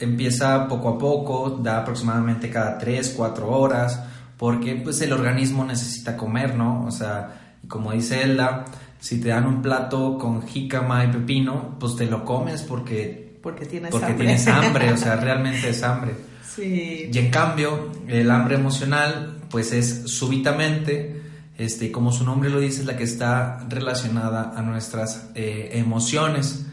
empieza 0.00 0.66
poco 0.66 0.88
a 0.88 0.98
poco, 0.98 1.60
da 1.62 1.78
aproximadamente 1.78 2.50
cada 2.50 2.76
3, 2.76 3.14
4 3.16 3.48
horas, 3.48 4.02
porque 4.36 4.74
pues 4.74 5.00
el 5.02 5.12
organismo 5.12 5.64
necesita 5.64 6.16
comer, 6.16 6.56
¿no? 6.56 6.84
O 6.86 6.90
sea, 6.90 7.56
como 7.68 7.92
dice 7.92 8.22
Elda, 8.22 8.64
si 8.98 9.20
te 9.20 9.28
dan 9.28 9.46
un 9.46 9.62
plato 9.62 10.18
con 10.18 10.46
jícama 10.46 11.04
y 11.04 11.08
pepino, 11.08 11.76
pues 11.78 11.96
te 11.96 12.06
lo 12.06 12.24
comes 12.24 12.62
porque, 12.62 13.38
porque, 13.42 13.64
tienes, 13.66 13.90
porque 13.90 14.06
hambre. 14.06 14.24
tienes 14.24 14.48
hambre, 14.48 14.92
o 14.92 14.96
sea, 14.96 15.16
realmente 15.20 15.70
es 15.70 15.82
hambre. 15.82 16.14
Sí. 16.44 17.08
Y 17.12 17.18
en 17.18 17.30
cambio, 17.30 17.92
el 18.08 18.30
hambre 18.30 18.56
emocional, 18.56 19.39
pues 19.50 19.72
es 19.72 20.10
súbitamente, 20.10 21.22
este, 21.58 21.92
como 21.92 22.12
su 22.12 22.24
nombre 22.24 22.48
lo 22.50 22.60
dice, 22.60 22.80
es 22.80 22.86
la 22.86 22.96
que 22.96 23.04
está 23.04 23.66
relacionada 23.68 24.52
a 24.56 24.62
nuestras 24.62 25.30
eh, 25.34 25.70
emociones. 25.74 26.66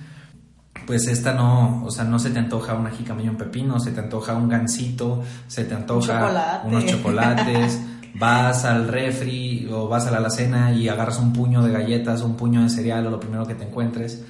Pues 0.86 1.07
esta 1.07 1.34
no, 1.34 1.84
o 1.84 1.91
sea, 1.91 2.05
no 2.05 2.17
se 2.17 2.29
te 2.29 2.39
antoja 2.39 2.75
una 2.75 2.91
jicama 2.91 3.22
y 3.22 3.27
un 3.27 3.36
pepino, 3.36 3.79
se 3.79 3.91
te 3.91 4.00
antoja 4.00 4.36
un 4.36 4.48
gansito, 4.48 5.22
se 5.48 5.65
te 5.65 5.75
antoja 5.75 6.62
unos 6.63 6.86
chocolates, 6.86 7.81
vas 8.15 8.63
al 8.63 8.88
refri 8.88 9.67
o 9.69 9.89
vas 9.89 10.07
a 10.07 10.12
la 10.12 10.17
alacena 10.17 10.72
y 10.72 10.88
agarras 10.88 11.19
un 11.19 11.34
puño 11.34 11.62
de 11.62 11.74
galletas, 11.74 12.22
un 12.22 12.38
puño 12.38 12.63
de 12.63 12.69
cereal 12.69 13.05
o 13.07 13.10
lo 13.10 13.19
primero 13.19 13.46
que 13.46 13.55
te 13.55 13.65
encuentres. 13.65 14.24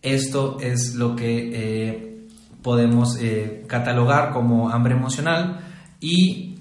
Esto 0.00 0.58
es 0.60 0.94
lo 0.94 1.16
que 1.16 1.50
eh, 1.52 2.26
podemos 2.62 3.18
eh, 3.20 3.64
catalogar 3.66 4.32
como 4.32 4.70
hambre 4.70 4.94
emocional 4.94 5.60
y 6.00 6.53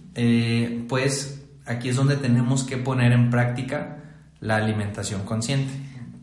pues 0.88 1.42
aquí 1.66 1.90
es 1.90 1.96
donde 1.96 2.18
tenemos 2.18 2.64
que 2.64 2.78
poner 2.78 3.12
en 3.12 3.30
práctica 3.30 3.98
la 4.40 4.58
alimentación 4.58 5.24
consciente. 5.24 5.72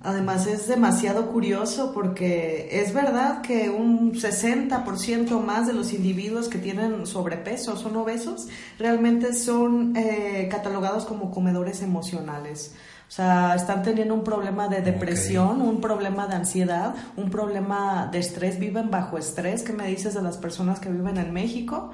Además 0.03 0.47
es 0.47 0.67
demasiado 0.67 1.31
curioso 1.31 1.93
porque 1.93 2.69
es 2.73 2.95
verdad 2.95 3.43
que 3.43 3.69
un 3.69 4.15
60% 4.15 5.45
más 5.45 5.67
de 5.67 5.75
los 5.75 5.93
individuos 5.93 6.49
que 6.49 6.59
tienen 6.59 7.07
sobrepeso 7.07 7.77
son 7.77 7.97
obesos 7.97 8.49
realmente 8.79 9.35
son 9.35 9.95
eh, 9.95 10.49
catalogados 10.51 11.05
como 11.05 11.31
comedores 11.31 11.83
emocionales. 11.83 12.75
O 13.09 13.13
sea, 13.13 13.55
están 13.55 13.83
teniendo 13.83 14.15
un 14.15 14.25
problema 14.25 14.69
de 14.69 14.81
depresión, 14.81 15.61
un 15.61 15.83
problema 15.83 16.27
de 16.29 16.37
ansiedad, 16.37 16.95
un 17.17 17.29
problema 17.29 18.09
de 18.11 18.21
estrés, 18.21 18.59
viven 18.59 18.89
bajo 18.91 19.19
estrés. 19.19 19.63
¿Qué 19.65 19.75
me 19.75 19.87
dices 19.87 20.15
de 20.15 20.23
las 20.23 20.39
personas 20.39 20.81
que 20.81 20.89
viven 20.89 21.19
en 21.19 21.33
México? 21.33 21.91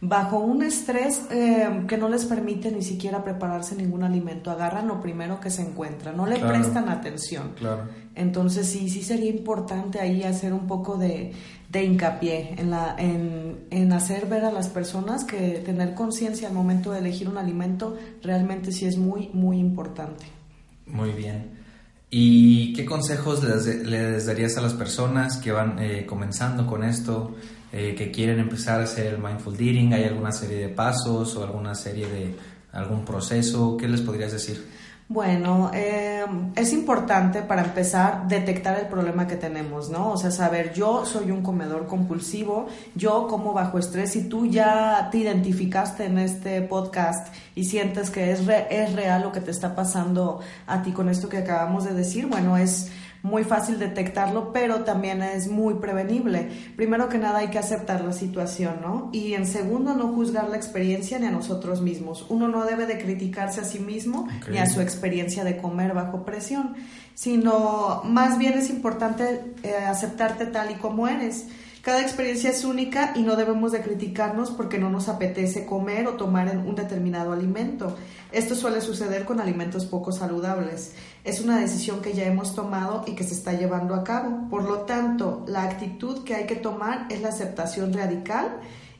Bajo 0.00 0.38
un 0.38 0.62
estrés 0.62 1.22
eh, 1.30 1.84
que 1.88 1.96
no 1.96 2.08
les 2.08 2.24
permite 2.24 2.70
ni 2.70 2.82
siquiera 2.82 3.24
prepararse 3.24 3.74
ningún 3.74 4.04
alimento. 4.04 4.50
Agarran 4.50 4.86
lo 4.86 5.00
primero 5.00 5.40
que 5.40 5.50
se 5.50 5.62
encuentra, 5.62 6.12
no 6.12 6.26
le 6.26 6.38
prestan 6.38 6.88
atención. 6.88 7.54
Entonces 8.14 8.66
sí, 8.66 8.88
sí 8.88 9.02
sería 9.02 9.30
importante 9.30 10.00
ahí 10.00 10.22
hacer 10.22 10.52
un 10.52 10.66
poco 10.66 10.96
de, 10.96 11.32
hincapié 11.72 12.54
en, 12.58 12.70
la, 12.70 12.94
en, 12.98 13.66
en, 13.70 13.92
hacer 13.92 14.26
ver 14.26 14.44
a 14.44 14.52
las 14.52 14.68
personas 14.68 15.24
que 15.24 15.62
tener 15.64 15.94
conciencia 15.94 16.48
al 16.48 16.54
momento 16.54 16.92
de 16.92 17.00
elegir 17.00 17.28
un 17.28 17.38
alimento 17.38 17.96
realmente 18.22 18.72
sí 18.72 18.86
es 18.86 18.96
muy, 18.96 19.30
muy 19.32 19.58
importante. 19.58 20.26
Muy 20.86 21.10
bien. 21.10 21.58
¿Y 22.10 22.72
qué 22.72 22.86
consejos 22.86 23.42
les, 23.44 24.26
darías 24.26 24.56
a 24.56 24.62
las 24.62 24.72
personas 24.72 25.36
que 25.36 25.52
van 25.52 25.78
eh, 25.78 26.06
comenzando 26.06 26.66
con 26.66 26.82
esto? 26.82 27.34
Eh, 27.70 27.94
que 27.94 28.10
quieren 28.10 28.38
empezar 28.38 28.80
a 28.80 28.84
hacer 28.84 29.06
el 29.08 29.18
mindful 29.18 29.52
eating, 29.54 29.92
¿hay 29.92 30.04
alguna 30.04 30.32
serie 30.32 30.56
de 30.56 30.68
pasos 30.70 31.36
o 31.36 31.44
alguna 31.44 31.74
serie 31.74 32.08
de 32.08 32.34
algún 32.72 33.04
proceso? 33.04 33.76
¿Qué 33.76 33.86
les 33.86 34.00
podrías 34.00 34.32
decir? 34.32 34.64
Bueno, 35.10 35.70
eh, 35.72 36.24
es 36.54 36.72
importante 36.74 37.40
para 37.40 37.64
empezar 37.64 38.28
detectar 38.28 38.78
el 38.78 38.88
problema 38.88 39.26
que 39.26 39.36
tenemos, 39.36 39.88
¿no? 39.88 40.12
O 40.12 40.16
sea, 40.18 40.30
saber, 40.30 40.74
yo 40.74 41.06
soy 41.06 41.30
un 41.30 41.42
comedor 41.42 41.86
compulsivo, 41.86 42.66
yo 42.94 43.26
como 43.26 43.54
bajo 43.54 43.78
estrés, 43.78 44.12
si 44.12 44.28
tú 44.28 44.46
ya 44.46 45.08
te 45.10 45.18
identificaste 45.18 46.04
en 46.04 46.18
este 46.18 46.60
podcast 46.60 47.34
y 47.54 47.64
sientes 47.64 48.10
que 48.10 48.32
es, 48.32 48.40
es 48.68 48.92
real 48.92 49.22
lo 49.22 49.32
que 49.32 49.40
te 49.40 49.50
está 49.50 49.74
pasando 49.74 50.40
a 50.66 50.82
ti 50.82 50.92
con 50.92 51.08
esto 51.08 51.30
que 51.30 51.38
acabamos 51.38 51.84
de 51.84 51.94
decir, 51.94 52.26
bueno, 52.26 52.58
es 52.58 52.90
muy 53.28 53.44
fácil 53.44 53.78
detectarlo, 53.78 54.52
pero 54.52 54.84
también 54.84 55.22
es 55.22 55.48
muy 55.48 55.74
prevenible. 55.74 56.48
Primero 56.76 57.08
que 57.08 57.18
nada 57.18 57.38
hay 57.38 57.48
que 57.48 57.58
aceptar 57.58 58.02
la 58.02 58.12
situación, 58.12 58.80
¿no? 58.82 59.10
Y 59.12 59.34
en 59.34 59.46
segundo, 59.46 59.94
no 59.94 60.08
juzgar 60.08 60.48
la 60.48 60.56
experiencia 60.56 61.18
ni 61.18 61.26
a 61.26 61.30
nosotros 61.30 61.82
mismos. 61.82 62.26
Uno 62.28 62.48
no 62.48 62.64
debe 62.64 62.86
de 62.86 62.98
criticarse 62.98 63.60
a 63.60 63.64
sí 63.64 63.78
mismo 63.78 64.28
ni 64.50 64.58
a 64.58 64.66
su 64.66 64.80
experiencia 64.80 65.44
de 65.44 65.58
comer 65.58 65.94
bajo 65.94 66.24
presión, 66.24 66.74
sino 67.14 68.02
más 68.04 68.38
bien 68.38 68.54
es 68.54 68.70
importante 68.70 69.54
eh, 69.62 69.74
aceptarte 69.76 70.46
tal 70.46 70.70
y 70.70 70.74
como 70.74 71.06
eres. 71.06 71.46
Cada 71.88 72.02
experiencia 72.02 72.50
es 72.50 72.64
única 72.64 73.12
y 73.14 73.22
no 73.22 73.34
debemos 73.34 73.72
de 73.72 73.80
criticarnos 73.80 74.50
porque 74.50 74.78
no 74.78 74.90
nos 74.90 75.08
apetece 75.08 75.64
comer 75.64 76.06
o 76.06 76.14
tomar 76.14 76.54
un 76.58 76.74
determinado 76.74 77.32
alimento. 77.32 77.96
Esto 78.30 78.54
suele 78.54 78.82
suceder 78.82 79.24
con 79.24 79.40
alimentos 79.40 79.86
poco 79.86 80.12
saludables. 80.12 80.92
Es 81.28 81.42
una 81.42 81.58
decisión 81.58 82.00
que 82.00 82.14
ya 82.14 82.24
hemos 82.24 82.54
tomado 82.54 83.04
y 83.06 83.12
que 83.12 83.22
se 83.22 83.34
está 83.34 83.52
llevando 83.52 83.94
a 83.94 84.02
cabo. 84.02 84.48
Por 84.48 84.64
lo 84.64 84.86
tanto, 84.86 85.44
la 85.46 85.64
actitud 85.64 86.24
que 86.24 86.34
hay 86.34 86.46
que 86.46 86.56
tomar 86.56 87.06
es 87.10 87.20
la 87.20 87.28
aceptación 87.28 87.92
radical 87.92 88.48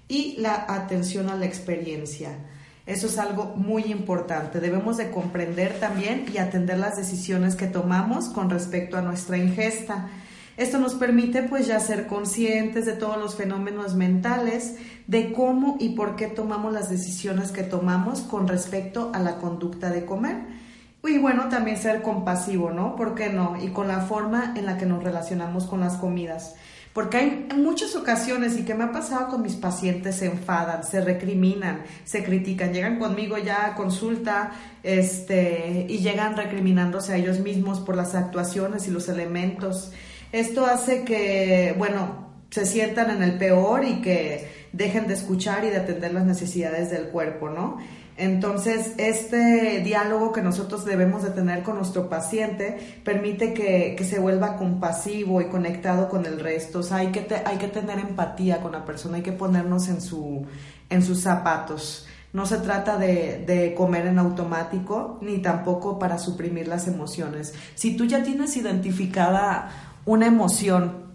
y 0.08 0.36
la 0.36 0.66
atención 0.68 1.30
a 1.30 1.36
la 1.36 1.46
experiencia. 1.46 2.36
Eso 2.84 3.06
es 3.06 3.16
algo 3.16 3.54
muy 3.56 3.84
importante. 3.84 4.60
Debemos 4.60 4.98
de 4.98 5.10
comprender 5.10 5.80
también 5.80 6.26
y 6.30 6.36
atender 6.36 6.76
las 6.76 6.98
decisiones 6.98 7.56
que 7.56 7.66
tomamos 7.66 8.26
con 8.26 8.50
respecto 8.50 8.98
a 8.98 9.00
nuestra 9.00 9.38
ingesta. 9.38 10.10
Esto 10.58 10.78
nos 10.78 10.96
permite 10.96 11.44
pues 11.44 11.66
ya 11.66 11.80
ser 11.80 12.06
conscientes 12.06 12.84
de 12.84 12.92
todos 12.92 13.16
los 13.16 13.36
fenómenos 13.36 13.94
mentales, 13.94 14.74
de 15.06 15.32
cómo 15.32 15.78
y 15.80 15.96
por 15.96 16.14
qué 16.14 16.26
tomamos 16.26 16.74
las 16.74 16.90
decisiones 16.90 17.52
que 17.52 17.62
tomamos 17.62 18.20
con 18.20 18.46
respecto 18.48 19.12
a 19.14 19.18
la 19.18 19.38
conducta 19.38 19.88
de 19.88 20.04
comer. 20.04 20.67
Y 21.08 21.18
bueno, 21.18 21.48
también 21.48 21.76
ser 21.76 22.02
compasivo, 22.02 22.70
¿no? 22.70 22.96
¿Por 22.96 23.14
qué 23.14 23.28
no? 23.30 23.56
Y 23.62 23.68
con 23.68 23.88
la 23.88 24.00
forma 24.00 24.54
en 24.56 24.66
la 24.66 24.76
que 24.76 24.86
nos 24.86 25.02
relacionamos 25.02 25.66
con 25.66 25.80
las 25.80 25.96
comidas. 25.96 26.54
Porque 26.92 27.16
hay 27.16 27.48
muchas 27.56 27.94
ocasiones, 27.94 28.58
y 28.58 28.64
que 28.64 28.74
me 28.74 28.84
ha 28.84 28.92
pasado 28.92 29.28
con 29.28 29.42
mis 29.42 29.54
pacientes, 29.54 30.16
se 30.16 30.26
enfadan, 30.26 30.82
se 30.84 31.00
recriminan, 31.00 31.82
se 32.04 32.24
critican, 32.24 32.72
llegan 32.72 32.98
conmigo 32.98 33.38
ya 33.38 33.66
a 33.66 33.74
consulta 33.74 34.52
este, 34.82 35.86
y 35.88 35.98
llegan 35.98 36.36
recriminándose 36.36 37.12
a 37.12 37.16
ellos 37.16 37.38
mismos 37.40 37.80
por 37.80 37.94
las 37.94 38.14
actuaciones 38.14 38.88
y 38.88 38.90
los 38.90 39.08
elementos 39.08 39.92
esto 40.32 40.66
hace 40.66 41.04
que, 41.04 41.74
bueno, 41.78 42.28
se 42.50 42.66
sientan 42.66 43.10
en 43.10 43.22
el 43.22 43.38
peor 43.38 43.84
y 43.84 44.02
que 44.02 44.48
dejen 44.72 45.06
de 45.06 45.14
escuchar 45.14 45.64
y 45.64 45.70
de 45.70 45.78
atender 45.78 46.12
las 46.12 46.26
necesidades 46.26 46.90
del 46.90 47.08
cuerpo, 47.08 47.48
¿no? 47.48 47.78
Entonces, 48.18 48.94
este 48.98 49.80
diálogo 49.80 50.32
que 50.32 50.42
nosotros 50.42 50.84
debemos 50.84 51.22
de 51.22 51.30
tener 51.30 51.62
con 51.62 51.76
nuestro 51.76 52.08
paciente 52.08 53.00
permite 53.04 53.54
que, 53.54 53.96
se 54.04 54.18
vuelva 54.18 54.56
compasivo 54.56 55.40
y 55.40 55.46
conectado 55.46 56.08
con 56.08 56.26
el 56.26 56.40
resto. 56.40 56.80
O 56.80 56.82
sea, 56.82 56.98
hay 56.98 57.12
que, 57.12 57.26
hay 57.44 57.58
que 57.58 57.68
tener 57.68 58.00
empatía 58.00 58.60
con 58.60 58.72
la 58.72 58.84
persona, 58.84 59.18
hay 59.18 59.22
que 59.22 59.30
ponernos 59.30 59.88
en, 59.88 60.00
su, 60.00 60.44
en 60.90 61.02
sus 61.04 61.20
zapatos. 61.20 62.08
No 62.32 62.44
se 62.44 62.58
trata 62.58 62.98
de, 62.98 63.44
de, 63.46 63.72
comer 63.74 64.06
en 64.08 64.18
automático 64.18 65.18
ni 65.22 65.38
tampoco 65.38 65.98
para 66.00 66.18
suprimir 66.18 66.66
las 66.66 66.88
emociones. 66.88 67.54
Si 67.76 67.96
tú 67.96 68.04
ya 68.04 68.24
tienes 68.24 68.56
identificada 68.56 69.70
una 70.04 70.26
emoción 70.26 71.06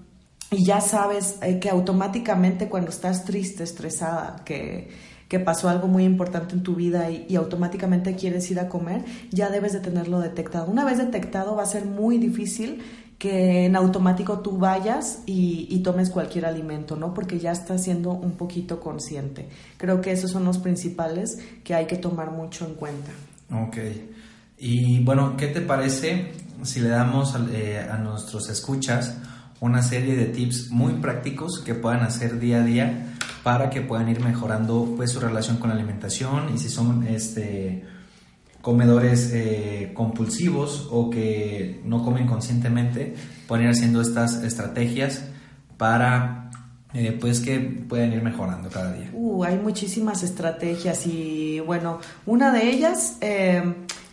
y 0.51 0.63
ya 0.63 0.79
sabes 0.79 1.38
eh, 1.41 1.60
que 1.60 1.69
automáticamente 1.69 2.69
cuando 2.69 2.91
estás 2.91 3.25
triste, 3.25 3.63
estresada, 3.63 4.38
que 4.45 5.12
que 5.27 5.39
pasó 5.39 5.70
algo 5.70 5.88
muy 5.88 6.03
importante 6.03 6.56
en 6.56 6.63
tu 6.63 6.75
vida 6.75 7.10
y, 7.10 7.36
automáticamente 7.36 8.15
quieres 8.15 8.50
ir 8.51 8.60
a 8.60 8.70
comer, 8.70 9.03
ya 9.32 9.50
debes 9.50 9.74
de 9.74 9.80
tenerlo 9.80 10.20
detectado. 10.20 10.68
Una 10.68 10.86
vez 10.86 10.98
detectado 10.98 11.56
va 11.56 11.63
a 11.63 11.68
ser 11.68 11.86
muy 11.86 12.18
difícil 12.18 12.82
que 13.18 13.65
en 13.65 13.75
automático 13.75 14.39
tú 14.39 14.58
vayas 14.58 15.24
y, 15.25 15.80
tomes 15.84 16.10
cualquier 16.10 16.46
alimento, 16.46 16.96
¿no? 16.96 17.13
Porque 17.13 17.39
ya 17.39 17.51
estás 17.51 17.84
siendo 17.84 18.12
un 18.12 18.34
poquito 18.34 18.80
consciente. 18.80 19.50
Creo 19.77 20.01
que 20.01 20.12
esos 20.12 20.32
son 20.32 20.46
los 20.46 20.58
principales 20.58 21.39
que 21.63 21.74
hay 21.74 21.86
que 21.88 21.98
tomar 21.98 22.32
mucho 22.32 22.65
en 22.65 22.74
cuenta. 22.75 23.12
Ok. 23.51 23.77
Y 24.58 25.03
bueno, 25.03 25.36
¿qué 25.36 25.48
te 25.48 25.62
parece 25.62 26.32
si 26.63 26.80
le 26.80 26.89
damos 26.89 27.36
eh, 27.51 27.80
a 27.80 27.98
nuestros 27.98 28.50
escuchas 28.50 29.18
una 29.60 29.82
serie 29.82 30.15
de 30.15 30.25
tips 30.25 30.72
muy 30.72 30.94
prácticos 30.96 31.62
que 31.65 31.74
puedan 31.74 32.01
hacer 32.01 32.39
día 32.39 32.62
a 32.62 32.65
día 32.65 33.12
para 33.44 33.70
que 33.70 33.82
puedan 33.82 34.10
ir 34.10 34.22
mejorando 34.22 34.94
pues 34.96 35.12
su 35.12 35.20
relación 35.20 35.58
con 35.58 35.70
la 35.70 35.76
alimentación 35.76 36.54
y 36.54 36.58
si 36.58 36.70
son 36.70 37.06
este 37.08 37.86
comedores 38.62 39.32
eh, 39.34 39.92
compulsivos 39.94 40.88
o 40.90 41.10
que 41.10 41.82
no 41.84 42.02
comen 42.02 42.26
conscientemente 42.26 43.14
pueden 43.46 43.66
ir 43.66 43.72
haciendo 43.72 44.02
estas 44.02 44.42
estrategias 44.44 45.26
para 45.78 46.50
eh, 46.94 47.18
pues 47.20 47.40
que 47.40 47.60
puedan 47.60 48.14
ir 48.14 48.22
mejorando 48.22 48.70
cada 48.70 48.94
día. 48.94 49.10
Uh, 49.14 49.44
hay 49.44 49.58
muchísimas 49.58 50.22
estrategias 50.24 51.08
y 51.08 51.60
bueno, 51.60 52.00
una 52.26 52.54
de 52.54 52.70
ellas 52.70 53.18
eh, 53.20 53.64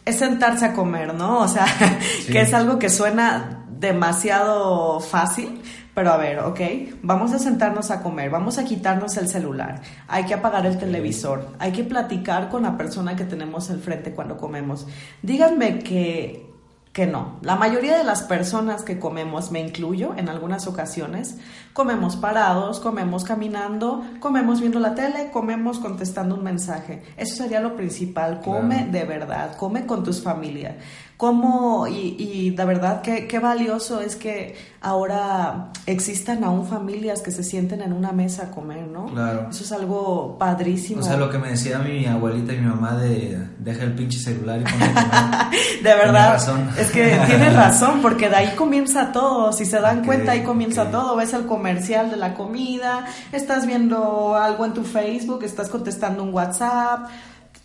es 0.04 0.16
sentarse 0.16 0.64
a 0.64 0.72
comer, 0.72 1.14
¿no? 1.14 1.40
O 1.40 1.48
sea, 1.48 1.66
que 2.26 2.40
es 2.40 2.54
algo 2.54 2.78
que 2.78 2.88
suena 2.88 3.66
demasiado 3.78 4.98
fácil, 5.00 5.60
pero 6.00 6.12
a 6.12 6.16
ver, 6.16 6.38
ok, 6.38 6.60
vamos 7.02 7.30
a 7.34 7.38
sentarnos 7.38 7.90
a 7.90 8.02
comer, 8.02 8.30
vamos 8.30 8.56
a 8.56 8.64
quitarnos 8.64 9.18
el 9.18 9.28
celular, 9.28 9.82
hay 10.08 10.24
que 10.24 10.32
apagar 10.32 10.64
el 10.64 10.78
televisor, 10.78 11.48
hay 11.58 11.72
que 11.72 11.84
platicar 11.84 12.48
con 12.48 12.62
la 12.62 12.78
persona 12.78 13.16
que 13.16 13.24
tenemos 13.24 13.68
al 13.68 13.80
frente 13.80 14.12
cuando 14.12 14.38
comemos. 14.38 14.86
Díganme 15.20 15.80
que, 15.80 16.50
que 16.94 17.06
no. 17.06 17.36
La 17.42 17.56
mayoría 17.56 17.98
de 17.98 18.04
las 18.04 18.22
personas 18.22 18.82
que 18.82 18.98
comemos, 18.98 19.52
me 19.52 19.60
incluyo 19.60 20.14
en 20.16 20.30
algunas 20.30 20.66
ocasiones, 20.66 21.36
comemos 21.74 22.16
parados, 22.16 22.80
comemos 22.80 23.24
caminando, 23.24 24.02
comemos 24.20 24.62
viendo 24.62 24.80
la 24.80 24.94
tele, 24.94 25.30
comemos 25.30 25.80
contestando 25.80 26.34
un 26.34 26.44
mensaje. 26.44 27.02
Eso 27.18 27.36
sería 27.36 27.60
lo 27.60 27.76
principal, 27.76 28.40
come 28.40 28.86
de 28.90 29.04
verdad, 29.04 29.54
come 29.58 29.84
con 29.84 30.02
tus 30.02 30.22
familias 30.22 30.76
cómo, 31.20 31.86
y, 31.86 32.16
y 32.18 32.50
de 32.50 32.64
verdad 32.64 33.02
qué, 33.02 33.28
qué 33.28 33.38
valioso 33.38 34.00
es 34.00 34.16
que 34.16 34.56
ahora 34.80 35.70
existan 35.84 36.44
aún 36.44 36.66
familias 36.66 37.20
que 37.20 37.30
se 37.30 37.44
sienten 37.44 37.82
en 37.82 37.92
una 37.92 38.10
mesa 38.10 38.44
a 38.44 38.50
comer, 38.52 38.86
¿no? 38.86 39.04
Claro. 39.04 39.48
Eso 39.50 39.62
es 39.62 39.70
algo 39.70 40.38
padrísimo. 40.38 41.02
O 41.02 41.04
sea, 41.04 41.18
lo 41.18 41.28
que 41.28 41.36
me 41.36 41.50
decía 41.50 41.78
mi 41.78 42.06
abuelita 42.06 42.54
y 42.54 42.60
mi 42.60 42.68
mamá 42.68 42.96
de 42.96 43.38
deja 43.58 43.84
el 43.84 43.92
pinche 43.92 44.18
celular 44.18 44.62
y 44.62 44.64
ponte 44.64 44.84
a 44.86 45.50
comer. 45.50 45.60
de 45.82 45.94
verdad. 45.94 46.32
razón. 46.32 46.70
Es 46.78 46.90
que 46.90 47.20
tienes 47.26 47.54
razón, 47.66 48.00
porque 48.00 48.30
de 48.30 48.36
ahí 48.36 48.54
comienza 48.56 49.12
todo. 49.12 49.52
Si 49.52 49.66
se 49.66 49.78
dan 49.78 50.02
cuenta, 50.06 50.32
ahí 50.32 50.42
comienza 50.42 50.90
todo. 50.90 51.16
Ves 51.16 51.34
el 51.34 51.44
comercial 51.44 52.10
de 52.10 52.16
la 52.16 52.32
comida, 52.32 53.04
estás 53.30 53.66
viendo 53.66 54.36
algo 54.36 54.64
en 54.64 54.72
tu 54.72 54.84
Facebook, 54.84 55.44
estás 55.44 55.68
contestando 55.68 56.22
un 56.22 56.32
WhatsApp 56.32 57.10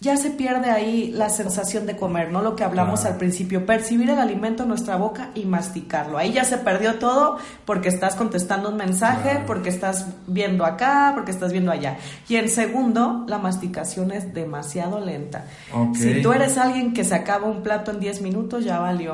ya 0.02 0.18
se 0.18 0.30
pierde 0.30 0.70
ahí 0.70 1.12
la 1.12 1.30
sensación 1.30 1.86
de 1.86 1.96
comer, 1.96 2.32
¿no? 2.32 2.42
Lo 2.42 2.56
que 2.56 2.64
hablamos 2.64 3.06
al 3.06 3.18
principio, 3.18 3.66
percibir 3.66 4.10
el 4.10 4.20
alimento 4.20 4.64
en 4.64 4.70
nuestra 4.70 4.98
boca 4.98 5.32
y 5.34 5.46
masticarlo. 5.46 6.18
Ahí 6.18 6.34
ya 6.34 6.44
se 6.44 6.58
perdió 6.58 6.96
todo 6.96 7.38
porque 7.66 7.90
estás 7.90 8.16
contestando 8.16 8.70
un 8.70 8.76
mensaje, 8.76 9.42
porque 9.48 9.70
estás 9.70 10.08
viendo 10.28 10.66
acá, 10.66 11.12
porque 11.16 11.32
estás 11.32 11.52
viendo 11.52 11.72
allá. 11.72 11.98
Y 12.28 12.36
en 12.36 12.50
segundo, 12.50 13.26
la 13.28 13.38
masticación 13.38 14.12
es 14.12 14.34
demasiado 14.34 15.00
lenta. 15.00 15.46
Si 15.94 16.22
tú 16.22 16.34
eres 16.34 16.58
alguien 16.58 16.94
que 16.94 17.04
se 17.04 17.16
acaba 17.16 17.48
un 17.48 17.64
plato 17.64 17.92
en 17.92 18.00
10 18.00 18.22
minutos, 18.22 18.66
ya 18.66 18.80
valió. 18.80 19.14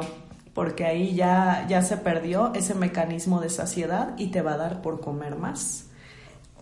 Porque 0.53 0.85
ahí 0.85 1.15
ya, 1.15 1.65
ya 1.69 1.81
se 1.83 1.95
perdió 1.95 2.51
ese 2.53 2.73
mecanismo 2.75 3.39
de 3.39 3.49
saciedad 3.49 4.13
y 4.17 4.27
te 4.31 4.41
va 4.41 4.53
a 4.53 4.57
dar 4.57 4.81
por 4.81 4.99
comer 4.99 5.37
más. 5.37 5.85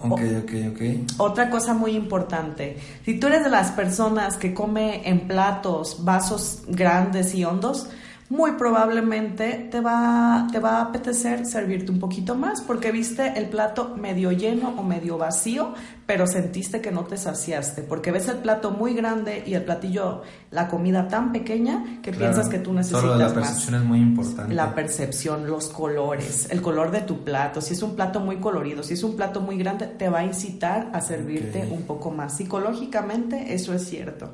Ok, 0.01 0.21
ok, 0.43 0.51
ok. 0.71 0.81
Otra 1.17 1.49
cosa 1.49 1.73
muy 1.73 1.91
importante, 1.91 2.77
si 3.03 3.19
tú 3.19 3.27
eres 3.27 3.43
de 3.43 3.49
las 3.49 3.71
personas 3.71 4.37
que 4.37 4.53
come 4.53 5.07
en 5.07 5.27
platos, 5.27 6.05
vasos 6.05 6.61
grandes 6.67 7.35
y 7.35 7.43
hondos, 7.43 7.87
muy 8.29 8.51
probablemente 8.51 9.67
te 9.71 9.81
va, 9.81 10.47
te 10.51 10.59
va 10.59 10.77
a 10.77 10.81
apetecer 10.83 11.47
servirte 11.47 11.91
un 11.91 11.99
poquito 11.99 12.35
más 12.35 12.61
porque 12.61 12.91
viste 12.91 13.33
el 13.35 13.49
plato 13.49 13.95
medio 13.97 14.31
lleno 14.31 14.75
o 14.77 14.83
medio 14.83 15.17
vacío, 15.17 15.73
pero 16.05 16.27
sentiste 16.27 16.79
que 16.79 16.91
no 16.91 17.05
te 17.05 17.17
saciaste, 17.17 17.81
porque 17.81 18.11
ves 18.11 18.27
el 18.27 18.37
plato 18.37 18.69
muy 18.69 18.93
grande 18.93 19.43
y 19.47 19.55
el 19.55 19.63
platillo, 19.63 20.21
la 20.51 20.67
comida 20.67 21.07
tan 21.07 21.31
pequeña 21.31 22.01
que 22.03 22.11
piensas 22.11 22.49
que 22.49 22.59
tú 22.59 22.71
necesitas 22.71 23.01
Solo 23.01 23.15
la 23.15 23.33
percepción 23.33 23.75
es 23.75 23.83
muy 23.83 23.99
importante. 23.99 24.53
La 24.53 24.75
percepción, 24.75 25.47
los 25.47 25.69
colores, 25.69 26.49
el 26.51 26.61
color 26.61 26.91
de 26.91 27.01
tu 27.01 27.23
plato, 27.23 27.61
si 27.61 27.73
es 27.73 27.81
un 27.81 27.95
plato 27.95 28.19
muy 28.19 28.37
colorido, 28.37 28.83
si 28.83 28.93
es 28.93 29.03
un 29.03 29.15
plato 29.15 29.41
muy 29.41 29.57
grande, 29.57 29.87
te 29.87 30.07
va 30.07 30.19
a 30.19 30.23
incitar 30.23 30.91
a 30.93 31.01
servirte 31.01 31.67
un 31.71 31.81
poco 31.81 32.11
más. 32.11 32.37
Psicológicamente 32.37 33.55
eso 33.55 33.73
es 33.73 33.87
cierto 33.87 34.33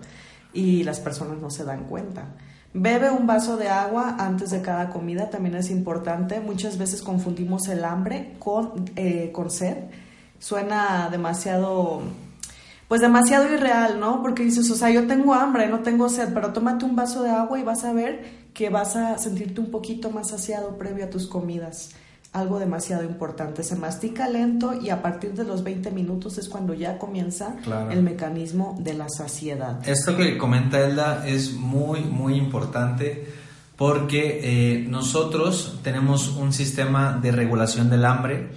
y 0.51 0.83
las 0.83 0.99
personas 0.99 1.37
no 1.39 1.49
se 1.49 1.63
dan 1.63 1.85
cuenta. 1.85 2.25
Bebe 2.77 3.09
un 3.09 3.25
vaso 3.25 3.55
de 3.55 3.69
agua 3.69 4.17
antes 4.19 4.49
de 4.49 4.61
cada 4.61 4.89
comida, 4.89 5.29
también 5.29 5.55
es 5.55 5.71
importante. 5.71 6.41
Muchas 6.41 6.77
veces 6.77 7.01
confundimos 7.01 7.69
el 7.69 7.85
hambre 7.85 8.33
con, 8.37 8.91
eh, 8.97 9.31
con 9.31 9.49
sed. 9.49 9.77
Suena 10.39 11.07
demasiado, 11.09 12.01
pues 12.89 12.99
demasiado 12.99 13.49
irreal, 13.53 13.97
¿no? 14.01 14.21
Porque 14.21 14.43
dices, 14.43 14.69
o 14.69 14.75
sea, 14.75 14.89
yo 14.89 15.07
tengo 15.07 15.33
hambre, 15.33 15.67
no 15.67 15.79
tengo 15.79 16.09
sed, 16.09 16.33
pero 16.33 16.51
tómate 16.51 16.83
un 16.83 16.97
vaso 16.97 17.23
de 17.23 17.29
agua 17.29 17.57
y 17.57 17.63
vas 17.63 17.85
a 17.85 17.93
ver 17.93 18.25
que 18.53 18.69
vas 18.69 18.97
a 18.97 19.17
sentirte 19.19 19.61
un 19.61 19.71
poquito 19.71 20.11
más 20.11 20.31
saciado 20.31 20.77
previo 20.77 21.05
a 21.05 21.09
tus 21.09 21.27
comidas 21.27 21.91
algo 22.35 22.59
demasiado 22.59 23.03
importante. 23.03 23.63
Se 23.63 23.75
mastica 23.75 24.27
lento 24.27 24.79
y 24.79 24.89
a 24.89 25.01
partir 25.01 25.33
de 25.33 25.43
los 25.43 25.63
20 25.63 25.91
minutos 25.91 26.37
es 26.37 26.49
cuando 26.49 26.73
ya 26.73 26.97
comienza 26.97 27.55
el 27.89 28.03
mecanismo 28.03 28.77
de 28.79 28.93
la 28.93 29.07
saciedad. 29.09 29.79
Esto 29.87 30.15
que 30.17 30.37
comenta 30.37 30.81
Elda 30.81 31.25
es 31.25 31.53
muy, 31.53 32.01
muy 32.01 32.35
importante 32.35 33.25
porque 33.77 34.39
eh, 34.43 34.85
nosotros 34.87 35.79
tenemos 35.83 36.29
un 36.29 36.53
sistema 36.53 37.17
de 37.21 37.31
regulación 37.31 37.89
del 37.89 38.05
hambre, 38.05 38.49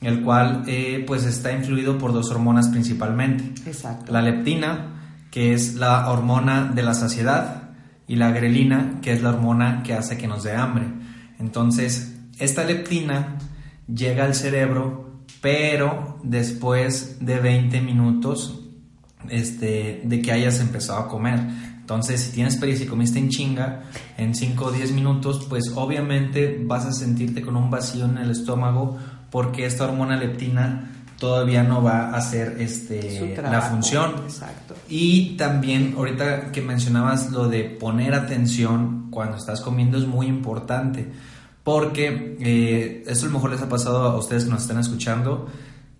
el 0.00 0.22
cual 0.22 0.64
eh, 0.66 1.04
pues 1.06 1.24
está 1.24 1.52
influido 1.52 1.98
por 1.98 2.12
dos 2.12 2.30
hormonas 2.30 2.68
principalmente. 2.68 3.44
Exacto. 3.68 4.12
La 4.12 4.22
leptina, 4.22 5.26
que 5.30 5.54
es 5.54 5.74
la 5.74 6.10
hormona 6.10 6.70
de 6.74 6.82
la 6.82 6.94
saciedad, 6.94 7.62
y 8.06 8.16
la 8.16 8.30
grelina, 8.30 8.98
que 9.00 9.12
es 9.12 9.22
la 9.22 9.30
hormona 9.30 9.82
que 9.82 9.94
hace 9.94 10.18
que 10.18 10.26
nos 10.26 10.42
dé 10.42 10.52
hambre. 10.52 10.86
Entonces, 11.38 12.11
esta 12.42 12.64
leptina 12.64 13.38
llega 13.92 14.24
al 14.24 14.34
cerebro, 14.34 15.22
pero 15.40 16.18
después 16.22 17.18
de 17.20 17.38
20 17.38 17.80
minutos 17.80 18.60
este, 19.28 20.02
de 20.04 20.22
que 20.22 20.32
hayas 20.32 20.60
empezado 20.60 21.00
a 21.00 21.08
comer. 21.08 21.40
Entonces, 21.80 22.20
si 22.20 22.32
tienes 22.32 22.56
prisa 22.56 22.84
y 22.84 22.86
comiste 22.86 23.18
en 23.18 23.28
chinga, 23.28 23.84
en 24.16 24.34
5 24.34 24.64
o 24.64 24.72
10 24.72 24.92
minutos, 24.92 25.46
pues 25.48 25.72
obviamente 25.74 26.60
vas 26.64 26.84
a 26.84 26.92
sentirte 26.92 27.42
con 27.42 27.56
un 27.56 27.70
vacío 27.70 28.04
en 28.06 28.18
el 28.18 28.30
estómago 28.30 28.98
porque 29.30 29.66
esta 29.66 29.84
hormona 29.84 30.16
leptina 30.16 30.90
todavía 31.18 31.62
no 31.62 31.82
va 31.82 32.10
a 32.10 32.16
hacer 32.16 32.56
este, 32.58 33.36
la 33.40 33.62
función. 33.62 34.14
Exacto. 34.24 34.74
Y 34.88 35.36
también, 35.36 35.94
ahorita 35.96 36.50
que 36.50 36.60
mencionabas 36.60 37.30
lo 37.30 37.48
de 37.48 37.64
poner 37.64 38.14
atención 38.14 39.08
cuando 39.10 39.36
estás 39.36 39.60
comiendo 39.60 39.98
es 39.98 40.06
muy 40.06 40.26
importante 40.26 41.12
porque 41.64 42.36
eh, 42.40 43.04
esto 43.06 43.26
a 43.26 43.28
lo 43.28 43.34
mejor 43.34 43.50
les 43.50 43.62
ha 43.62 43.68
pasado 43.68 44.04
a 44.04 44.16
ustedes 44.16 44.44
que 44.44 44.50
nos 44.50 44.62
están 44.62 44.78
escuchando, 44.78 45.46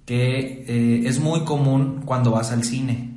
que 0.05 0.65
eh, 0.67 1.03
es 1.07 1.21
muy 1.21 1.41
común 1.45 2.03
cuando 2.05 2.33
vas 2.33 2.51
al 2.51 2.65
cine. 2.65 3.11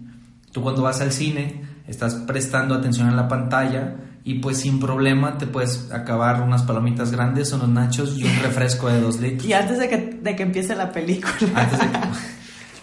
Tú 0.51 0.61
cuando 0.61 0.83
vas 0.83 1.01
al 1.01 1.11
cine 1.11 1.63
estás 1.87 2.15
prestando 2.15 2.75
atención 2.75 3.09
a 3.09 3.15
la 3.15 3.27
pantalla 3.27 3.95
y 4.23 4.35
pues 4.35 4.57
sin 4.57 4.79
problema 4.79 5.37
te 5.37 5.47
puedes 5.47 5.91
acabar 5.91 6.41
unas 6.41 6.63
palomitas 6.63 7.11
grandes, 7.11 7.51
unos 7.51 7.69
nachos 7.69 8.17
y 8.17 8.23
un 8.23 8.39
refresco 8.41 8.89
de 8.89 9.01
dos 9.01 9.19
litros. 9.19 9.47
Y 9.47 9.53
antes 9.53 9.79
de 9.79 9.89
que 9.89 9.97
de 9.97 10.35
que 10.35 10.43
empiece 10.43 10.75
la 10.75 10.91
película. 10.91 11.35
Antes 11.55 11.79
de 11.79 11.85
que, 11.85 11.99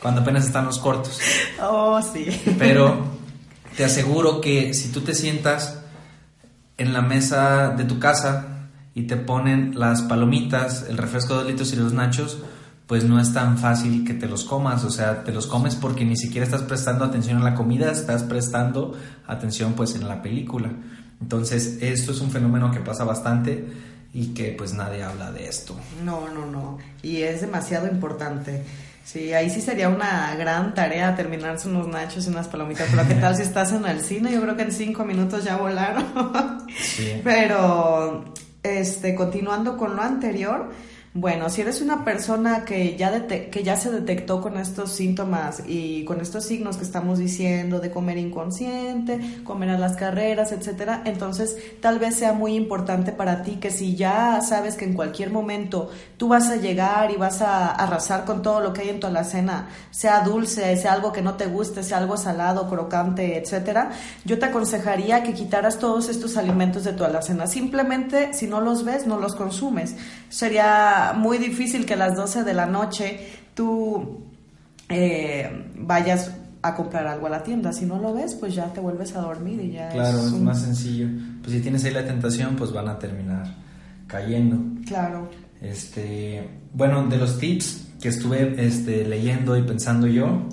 cuando 0.01 0.21
apenas 0.21 0.45
están 0.45 0.67
los 0.67 0.79
cortos. 0.79 1.21
Oh, 1.61 2.01
sí. 2.03 2.27
Pero 2.59 2.97
te 3.77 3.85
aseguro 3.85 4.41
que 4.41 4.75
si 4.75 4.91
tú 4.91 5.01
te 5.01 5.15
sientas 5.15 5.79
en 6.79 6.93
la 6.93 7.03
mesa 7.03 7.71
de 7.71 7.85
tu 7.85 7.99
casa 7.99 8.52
y 8.95 9.03
te 9.03 9.17
ponen 9.17 9.79
las 9.79 10.03
palomitas, 10.03 10.87
el 10.89 10.99
refresco 10.99 11.39
de 11.39 11.51
litros 11.51 11.73
y 11.73 11.77
los 11.77 11.93
nachos, 11.93 12.39
pues 12.87 13.05
no 13.05 13.21
es 13.21 13.33
tan 13.33 13.57
fácil 13.59 14.05
que 14.05 14.13
te 14.13 14.27
los 14.27 14.45
comas, 14.45 14.85
o 14.85 14.91
sea, 14.91 15.25
te 15.25 15.33
los 15.33 15.47
comes 15.47 15.77
porque 15.77 16.05
ni 16.05 16.17
siquiera 16.17 16.45
estás 16.45 16.63
prestando 16.63 17.05
atención 17.05 17.39
a 17.39 17.45
la 17.45 17.55
comida, 17.55 17.91
estás 17.91 18.23
prestando 18.23 18.95
atención 19.27 19.73
pues 19.75 19.95
en 19.95 20.07
la 20.09 20.21
película. 20.21 20.71
Entonces, 21.21 21.79
esto 21.81 22.13
es 22.13 22.21
un 22.21 22.31
fenómeno 22.31 22.71
que 22.71 22.81
pasa 22.81 23.05
bastante 23.05 23.67
y 24.13 24.35
que 24.35 24.55
pues 24.59 24.75
nadie 24.75 25.03
habla 25.03 25.33
de 25.33 25.49
esto. 25.49 25.75
No, 26.05 26.29
no, 26.29 26.47
no. 26.47 26.79
Y 27.03 27.23
es 27.23 27.41
demasiado 27.41 27.87
importante. 27.87 28.63
Sí, 29.05 29.33
ahí 29.33 29.51
sí 29.51 29.61
sería 29.61 29.89
una 29.89 30.35
gran 30.37 30.75
tarea 30.75 31.17
terminarse 31.17 31.69
unos 31.69 31.89
nachos 31.89 32.27
y 32.27 32.31
unas 32.31 32.49
palomitas. 32.49 32.89
Pero 32.91 33.09
¿qué 33.09 33.15
tal 33.15 33.37
si 33.37 33.43
estás 33.43 33.73
en 33.73 33.85
el 33.87 34.01
cine? 34.01 34.33
Yo 34.33 34.43
creo 34.43 34.57
que 34.57 34.63
en 34.63 34.73
cinco 34.73 35.05
minutos 35.05 35.45
ya 35.45 35.57
volaron. 35.57 36.05
Sí. 36.77 37.21
Pero, 37.25 38.25
este, 38.63 39.15
continuando 39.15 39.77
con 39.77 39.97
lo 39.97 40.03
anterior, 40.03 40.71
bueno, 41.15 41.51
si 41.51 41.61
eres 41.61 41.83
una 41.83 42.07
persona 42.07 42.65
que 42.65 42.97
ya, 42.97 43.27
que 43.27 43.63
ya 43.63 43.77
se 43.77 43.91
detectó 43.91 44.41
con 44.41 44.57
estos 44.57 44.93
síntomas 44.93 45.63
y 45.67 46.07
con 46.07 46.23
estos 46.23 46.47
signos 46.47 46.79
que 46.79 46.85
estamos 46.85 47.19
diciendo 47.19 47.81
de 47.81 47.91
comer 47.91 48.17
inconsciente, 48.17 49.21
comer 49.45 49.69
a 49.69 49.79
las 49.79 49.95
carreras, 49.97 50.53
etcétera, 50.53 51.03
entonces 51.05 51.55
tal 51.81 51.99
vez 51.99 52.15
sea 52.15 52.33
muy 52.33 52.55
importante 52.55 53.13
para 53.13 53.43
ti 53.43 53.57
que 53.57 53.71
si 53.71 53.95
ya 53.95 54.41
sabes 54.41 54.77
que 54.77 54.87
en 54.87 54.95
cualquier 54.95 55.29
momento 55.29 55.91
tú 56.17 56.29
vas 56.29 56.49
a 56.49 56.57
llegar 56.57 57.11
y 57.11 57.17
vas 57.17 57.43
a 57.43 57.73
arrasar 57.73 58.25
con 58.25 58.41
todo 58.41 58.61
lo 58.61 58.73
que 58.73 58.81
hay 58.81 58.89
en 58.89 59.01
tu 59.01 59.07
alacena, 59.07 59.69
sea 59.91 60.23
dulce, 60.23 60.75
sea 60.79 60.95
algo 60.95 61.13
que 61.13 61.21
no 61.21 61.35
te 61.35 61.45
guste, 61.45 61.83
sea 61.83 61.99
algo 61.99 62.17
salado, 62.17 62.71
crocante, 62.71 63.37
etcétera, 63.37 63.91
yo 64.25 64.39
te 64.39 64.47
aconsejaría 64.47 65.23
que 65.23 65.35
quitaras 65.35 65.79
todos 65.79 66.09
estos 66.09 66.39
alimentos 66.39 66.85
de 66.85 66.95
tu 66.95 67.05
alacena. 67.05 67.47
Simplemente, 67.47 68.33
si 68.33 68.47
no 68.47 68.63
los 68.63 68.87
ves, 68.87 69.07
no 69.07 69.19
los 69.19 69.35
consumes. 69.35 69.95
Sería 70.33 71.13
muy 71.15 71.37
difícil 71.37 71.85
que 71.85 71.93
a 71.93 71.97
las 71.99 72.17
12 72.17 72.43
de 72.43 72.55
la 72.55 72.65
noche 72.65 73.29
tú 73.55 74.23
eh, 74.89 75.69
vayas 75.77 76.33
a 76.63 76.75
comprar 76.75 77.07
algo 77.07 77.27
a 77.27 77.31
la 77.31 77.43
tienda. 77.43 77.71
Si 77.75 77.85
no 77.85 77.99
lo 77.99 78.15
ves, 78.15 78.35
pues 78.41 78.55
ya 78.55 78.73
te 78.73 78.81
vuelves 78.81 79.15
a 79.15 79.21
dormir 79.21 79.61
y 79.61 79.73
ya 79.73 79.91
Claro, 79.91 80.21
es, 80.21 80.33
más 80.33 80.63
sencillo. 80.63 81.07
Pues 81.43 81.53
si 81.55 81.61
tienes 81.61 81.85
ahí 81.85 81.93
la 81.93 82.07
tentación, 82.07 82.57
pues 82.57 82.73
van 82.73 82.89
a 82.89 82.99
terminar 82.99 83.45
cayendo. 84.07 84.59
Claro. 84.87 85.29
Este, 85.61 86.49
bueno, 86.73 87.07
de 87.09 87.19
los 87.19 87.39
tips 87.39 87.89
que 88.01 88.09
estuve 88.09 88.55
este, 88.57 89.05
leyendo 89.05 89.55
y 89.59 89.63
pensando 89.63 90.07
yo, 90.07 90.49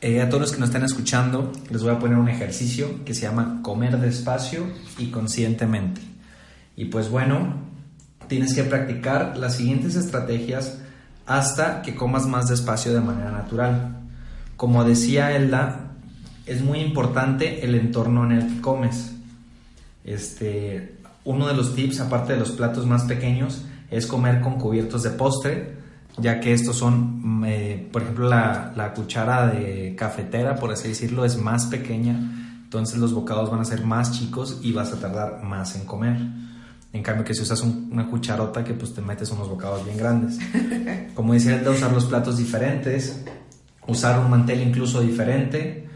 eh, 0.00 0.22
a 0.22 0.28
todos 0.30 0.40
los 0.40 0.52
que 0.52 0.58
nos 0.58 0.70
están 0.70 0.84
escuchando, 0.84 1.52
les 1.70 1.82
voy 1.82 1.92
a 1.92 1.98
poner 1.98 2.16
un 2.16 2.30
ejercicio 2.30 3.04
que 3.04 3.12
se 3.12 3.26
llama 3.26 3.60
comer 3.60 4.00
despacio 4.00 4.64
y 4.96 5.08
conscientemente. 5.08 6.00
Y 6.76 6.86
pues 6.86 7.10
bueno, 7.10 7.71
tienes 8.32 8.54
que 8.54 8.64
practicar 8.64 9.36
las 9.36 9.56
siguientes 9.56 9.94
estrategias 9.94 10.78
hasta 11.26 11.82
que 11.82 11.94
comas 11.94 12.26
más 12.26 12.48
despacio 12.48 12.94
de 12.94 13.02
manera 13.02 13.30
natural. 13.30 13.94
Como 14.56 14.84
decía 14.84 15.36
Elda, 15.36 15.92
es 16.46 16.62
muy 16.62 16.78
importante 16.78 17.62
el 17.62 17.74
entorno 17.74 18.24
en 18.24 18.32
el 18.32 18.54
que 18.54 18.60
comes. 18.62 19.12
Este, 20.02 20.96
uno 21.26 21.46
de 21.46 21.52
los 21.52 21.74
tips, 21.74 22.00
aparte 22.00 22.32
de 22.32 22.38
los 22.38 22.52
platos 22.52 22.86
más 22.86 23.02
pequeños, 23.02 23.66
es 23.90 24.06
comer 24.06 24.40
con 24.40 24.58
cubiertos 24.58 25.02
de 25.02 25.10
postre, 25.10 25.76
ya 26.16 26.40
que 26.40 26.54
estos 26.54 26.76
son, 26.76 27.40
mm, 27.40 27.44
eh, 27.44 27.88
por 27.92 28.00
ejemplo, 28.00 28.30
la, 28.30 28.72
la, 28.74 28.94
cuchara 28.94 29.48
de 29.48 29.94
cafetera, 29.94 30.56
por 30.56 30.72
así 30.72 30.88
decirlo, 30.88 31.26
es 31.26 31.36
más 31.36 31.66
pequeña, 31.66 32.14
entonces 32.64 32.98
los 32.98 33.12
bocados 33.12 33.50
van 33.50 33.60
a 33.60 33.66
ser 33.66 33.84
más 33.84 34.12
chicos 34.12 34.58
y 34.62 34.72
vas 34.72 34.90
a 34.94 35.00
tardar 35.00 35.42
más 35.42 35.76
en 35.76 35.84
comer. 35.84 36.16
En 36.92 37.02
cambio 37.02 37.24
que 37.24 37.34
si 37.34 37.42
usas 37.42 37.62
una 37.62 38.06
cucharota 38.06 38.62
que 38.62 38.74
pues 38.74 38.92
te 38.92 39.00
metes 39.00 39.30
unos 39.30 39.48
bocados 39.48 39.84
bien 39.84 39.96
grandes. 39.96 40.38
Como 41.14 41.32
decía 41.32 41.58
de 41.58 41.70
usar 41.70 41.92
los 41.92 42.04
platos 42.04 42.36
diferentes, 42.36 43.24
usar 43.86 44.18
un 44.18 44.30
mantel 44.30 44.60
incluso 44.60 45.00
diferente, 45.00 45.88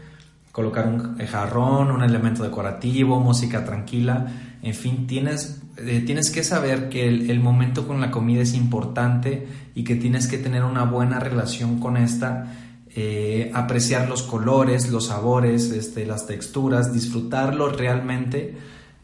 colocar 0.51 0.87
un 0.87 1.17
jarrón, 1.19 1.91
un 1.91 2.01
elemento 2.01 2.43
decorativo, 2.43 3.19
música 3.19 3.63
tranquila, 3.63 4.25
en 4.63 4.73
fin, 4.73 5.05
tienes, 5.05 5.61
eh, 5.77 6.01
tienes 6.03 6.31
que 6.31 6.43
saber 6.43 6.89
que 6.89 7.07
el, 7.07 7.39
momento 7.39 7.87
con 7.87 8.01
la 8.01 8.09
comida 8.09 8.41
es 8.41 8.55
importante 8.55 9.47
y 9.75 9.83
que 9.83 9.95
tienes 9.95 10.27
que 10.27 10.39
tener 10.39 10.63
una 10.63 10.83
buena 10.83 11.19
relación 11.19 11.79
con 11.79 11.95
esta, 11.95 12.55
eh, 12.95 13.51
apreciar 13.53 14.09
los 14.09 14.23
colores, 14.23 14.89
los 14.89 15.07
sabores, 15.07 15.69
este, 15.69 16.07
las 16.07 16.25
texturas, 16.25 16.91
disfrutarlo 16.91 17.69
realmente 17.69 18.57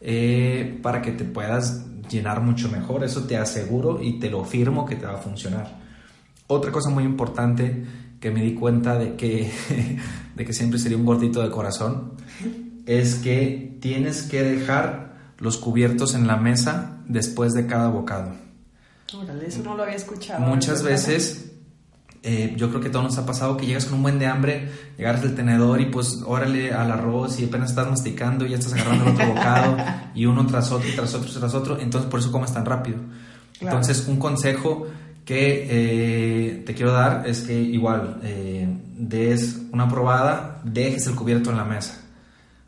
eh, 0.06 0.78
para 0.82 1.00
que 1.00 1.12
te 1.12 1.24
puedas 1.24 1.86
llenar 2.10 2.42
mucho 2.42 2.68
mejor. 2.68 3.04
Eso 3.04 3.24
te 3.24 3.38
aseguro 3.38 4.02
y 4.02 4.18
te 4.20 4.28
lo 4.28 4.44
firmo 4.44 4.84
que 4.84 4.96
te 4.96 5.06
va 5.06 5.14
a 5.14 5.18
funcionar. 5.18 5.78
Otra 6.46 6.70
cosa 6.70 6.90
muy 6.90 7.04
importante 7.04 7.84
que 8.20 8.30
me 8.30 8.42
di 8.42 8.54
cuenta 8.54 8.98
de 8.98 9.16
que, 9.16 9.50
de 10.36 10.44
que 10.44 10.52
siempre 10.52 10.78
sería 10.78 10.98
un 10.98 11.06
gordito 11.06 11.42
de 11.42 11.50
corazón 11.50 12.12
es 12.84 13.14
que 13.14 13.78
tienes 13.80 14.24
que 14.24 14.42
dejar 14.42 15.14
los 15.38 15.56
cubiertos 15.56 16.14
en 16.14 16.26
la 16.26 16.36
mesa 16.36 16.98
después 17.06 17.54
de 17.54 17.66
cada 17.66 17.88
bocado. 17.88 18.32
Órale, 19.14 19.46
eso 19.46 19.62
no 19.62 19.74
lo 19.74 19.84
había 19.84 19.96
escuchado. 19.96 20.40
Muchas 20.44 20.82
veces 20.82 21.53
eh, 22.26 22.54
yo 22.56 22.70
creo 22.70 22.80
que 22.80 22.88
todo 22.88 23.02
nos 23.02 23.18
ha 23.18 23.26
pasado 23.26 23.58
que 23.58 23.66
llegas 23.66 23.84
con 23.84 23.96
un 23.98 24.02
buen 24.02 24.18
de 24.18 24.24
hambre, 24.24 24.70
llegas 24.96 25.20
del 25.20 25.34
tenedor 25.34 25.78
y 25.82 25.90
pues 25.90 26.22
órale 26.24 26.72
al 26.72 26.90
arroz 26.90 27.38
y 27.38 27.44
apenas 27.44 27.68
estás 27.68 27.86
masticando 27.90 28.46
y 28.46 28.50
ya 28.50 28.56
estás 28.56 28.72
agarrando 28.72 29.04
el 29.04 29.12
otro 29.12 29.26
bocado 29.26 29.76
y 30.14 30.24
uno 30.24 30.46
tras 30.46 30.72
otro 30.72 30.88
y 30.88 30.92
tras 30.92 31.14
otro 31.14 31.30
tras 31.30 31.52
otro, 31.52 31.78
entonces 31.78 32.10
por 32.10 32.20
eso 32.20 32.32
comes 32.32 32.50
tan 32.50 32.64
rápido. 32.64 32.96
Entonces 33.60 34.06
un 34.08 34.18
consejo 34.18 34.86
que 35.26 35.66
eh, 35.68 36.62
te 36.64 36.72
quiero 36.72 36.92
dar 36.92 37.26
es 37.26 37.42
que 37.42 37.60
igual 37.60 38.18
eh, 38.22 38.74
des 38.96 39.60
una 39.70 39.86
probada, 39.86 40.62
dejes 40.64 41.06
el 41.06 41.16
cubierto 41.16 41.50
en 41.50 41.58
la 41.58 41.64
mesa. 41.66 42.00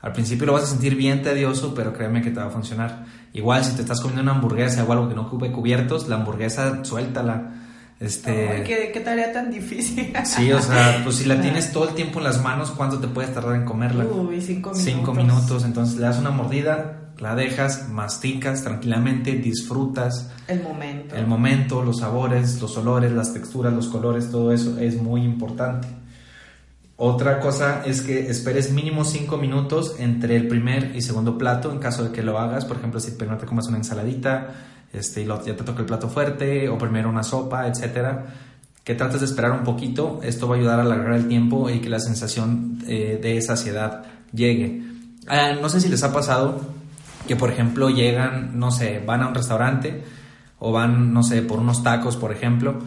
Al 0.02 0.12
principio 0.12 0.44
lo 0.44 0.52
vas 0.52 0.64
a 0.64 0.66
sentir 0.66 0.96
bien 0.96 1.22
tedioso, 1.22 1.74
pero 1.74 1.94
créeme 1.94 2.20
que 2.20 2.30
te 2.30 2.40
va 2.40 2.48
a 2.48 2.50
funcionar. 2.50 3.06
Igual 3.32 3.64
si 3.64 3.74
te 3.74 3.80
estás 3.80 4.02
comiendo 4.02 4.20
una 4.20 4.32
hamburguesa 4.32 4.84
o 4.84 4.92
algo 4.92 5.08
que 5.08 5.14
no 5.14 5.22
ocupe 5.22 5.50
cubiertos, 5.50 6.08
la 6.08 6.16
hamburguesa 6.16 6.84
suéltala 6.84 7.62
este, 7.98 8.62
¿qué, 8.92 9.00
tarea 9.00 9.32
tan 9.32 9.50
difícil. 9.50 10.12
Sí, 10.24 10.52
o 10.52 10.60
sea, 10.60 11.00
pues 11.02 11.16
si 11.16 11.24
la 11.24 11.40
tienes 11.40 11.72
todo 11.72 11.88
el 11.88 11.94
tiempo 11.94 12.18
en 12.18 12.24
las 12.24 12.42
manos, 12.42 12.70
¿cuánto 12.70 12.98
te 12.98 13.08
puedes 13.08 13.32
tardar 13.32 13.56
en 13.56 13.64
comerla? 13.64 14.04
Uy, 14.04 14.40
cinco 14.40 14.70
minutos. 14.70 14.84
Cinco 14.84 15.14
minutos, 15.14 15.64
entonces 15.64 15.96
le 15.96 16.02
das 16.02 16.18
una 16.18 16.30
mordida, 16.30 17.12
la 17.18 17.34
dejas, 17.34 17.88
masticas 17.88 18.62
tranquilamente, 18.62 19.32
disfrutas. 19.32 20.30
El 20.46 20.62
momento. 20.62 21.16
El 21.16 21.26
momento, 21.26 21.82
los 21.82 22.00
sabores, 22.00 22.60
los 22.60 22.76
olores, 22.76 23.12
las 23.12 23.32
texturas, 23.32 23.72
los 23.72 23.88
colores, 23.88 24.30
todo 24.30 24.52
eso 24.52 24.78
es 24.78 25.00
muy 25.00 25.22
importante. 25.22 25.88
Otra 26.98 27.40
cosa 27.40 27.82
es 27.84 28.00
que 28.02 28.30
esperes 28.30 28.72
mínimo 28.72 29.04
cinco 29.04 29.36
minutos 29.36 29.96
entre 29.98 30.36
el 30.36 30.48
primer 30.48 30.96
y 30.96 31.02
segundo 31.02 31.36
plato 31.36 31.70
en 31.70 31.78
caso 31.78 32.04
de 32.04 32.10
que 32.10 32.22
lo 32.22 32.38
hagas. 32.38 32.64
Por 32.64 32.78
ejemplo, 32.78 33.00
si 33.00 33.12
primero 33.12 33.38
te 33.38 33.46
comas 33.46 33.66
una 33.68 33.76
ensaladita, 33.76 34.54
este, 34.96 35.22
y 35.22 35.26
ya 35.26 35.56
te 35.56 35.64
toca 35.64 35.80
el 35.80 35.86
plato 35.86 36.08
fuerte 36.08 36.68
o 36.68 36.78
primero 36.78 37.08
una 37.08 37.22
sopa, 37.22 37.66
etcétera, 37.66 38.26
que 38.84 38.94
trates 38.94 39.20
de 39.20 39.26
esperar 39.26 39.52
un 39.52 39.64
poquito, 39.64 40.20
esto 40.22 40.48
va 40.48 40.54
a 40.54 40.58
ayudar 40.58 40.78
a 40.78 40.82
alargar 40.82 41.14
el 41.14 41.28
tiempo 41.28 41.68
y 41.70 41.80
que 41.80 41.88
la 41.88 41.98
sensación 41.98 42.78
eh, 42.86 43.18
de 43.20 43.40
saciedad 43.42 44.04
llegue. 44.32 44.82
Ah, 45.26 45.52
no 45.60 45.68
sé 45.68 45.80
si 45.80 45.88
les 45.88 46.02
ha 46.04 46.12
pasado 46.12 46.60
que, 47.26 47.34
por 47.34 47.50
ejemplo, 47.50 47.90
llegan, 47.90 48.58
no 48.58 48.70
sé, 48.70 49.02
van 49.04 49.22
a 49.22 49.28
un 49.28 49.34
restaurante 49.34 50.04
o 50.58 50.72
van, 50.72 51.12
no 51.12 51.22
sé, 51.22 51.42
por 51.42 51.58
unos 51.58 51.82
tacos, 51.82 52.16
por 52.16 52.32
ejemplo, 52.32 52.78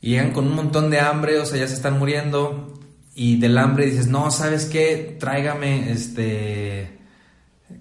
y 0.00 0.10
llegan 0.10 0.32
con 0.32 0.46
un 0.46 0.54
montón 0.54 0.90
de 0.90 1.00
hambre, 1.00 1.38
o 1.38 1.46
sea, 1.46 1.58
ya 1.58 1.68
se 1.68 1.74
están 1.74 1.98
muriendo 1.98 2.72
y 3.14 3.36
del 3.36 3.58
hambre 3.58 3.86
dices, 3.86 4.06
no, 4.06 4.30
¿sabes 4.30 4.66
qué? 4.66 5.16
Tráigame, 5.20 5.92
este, 5.92 6.98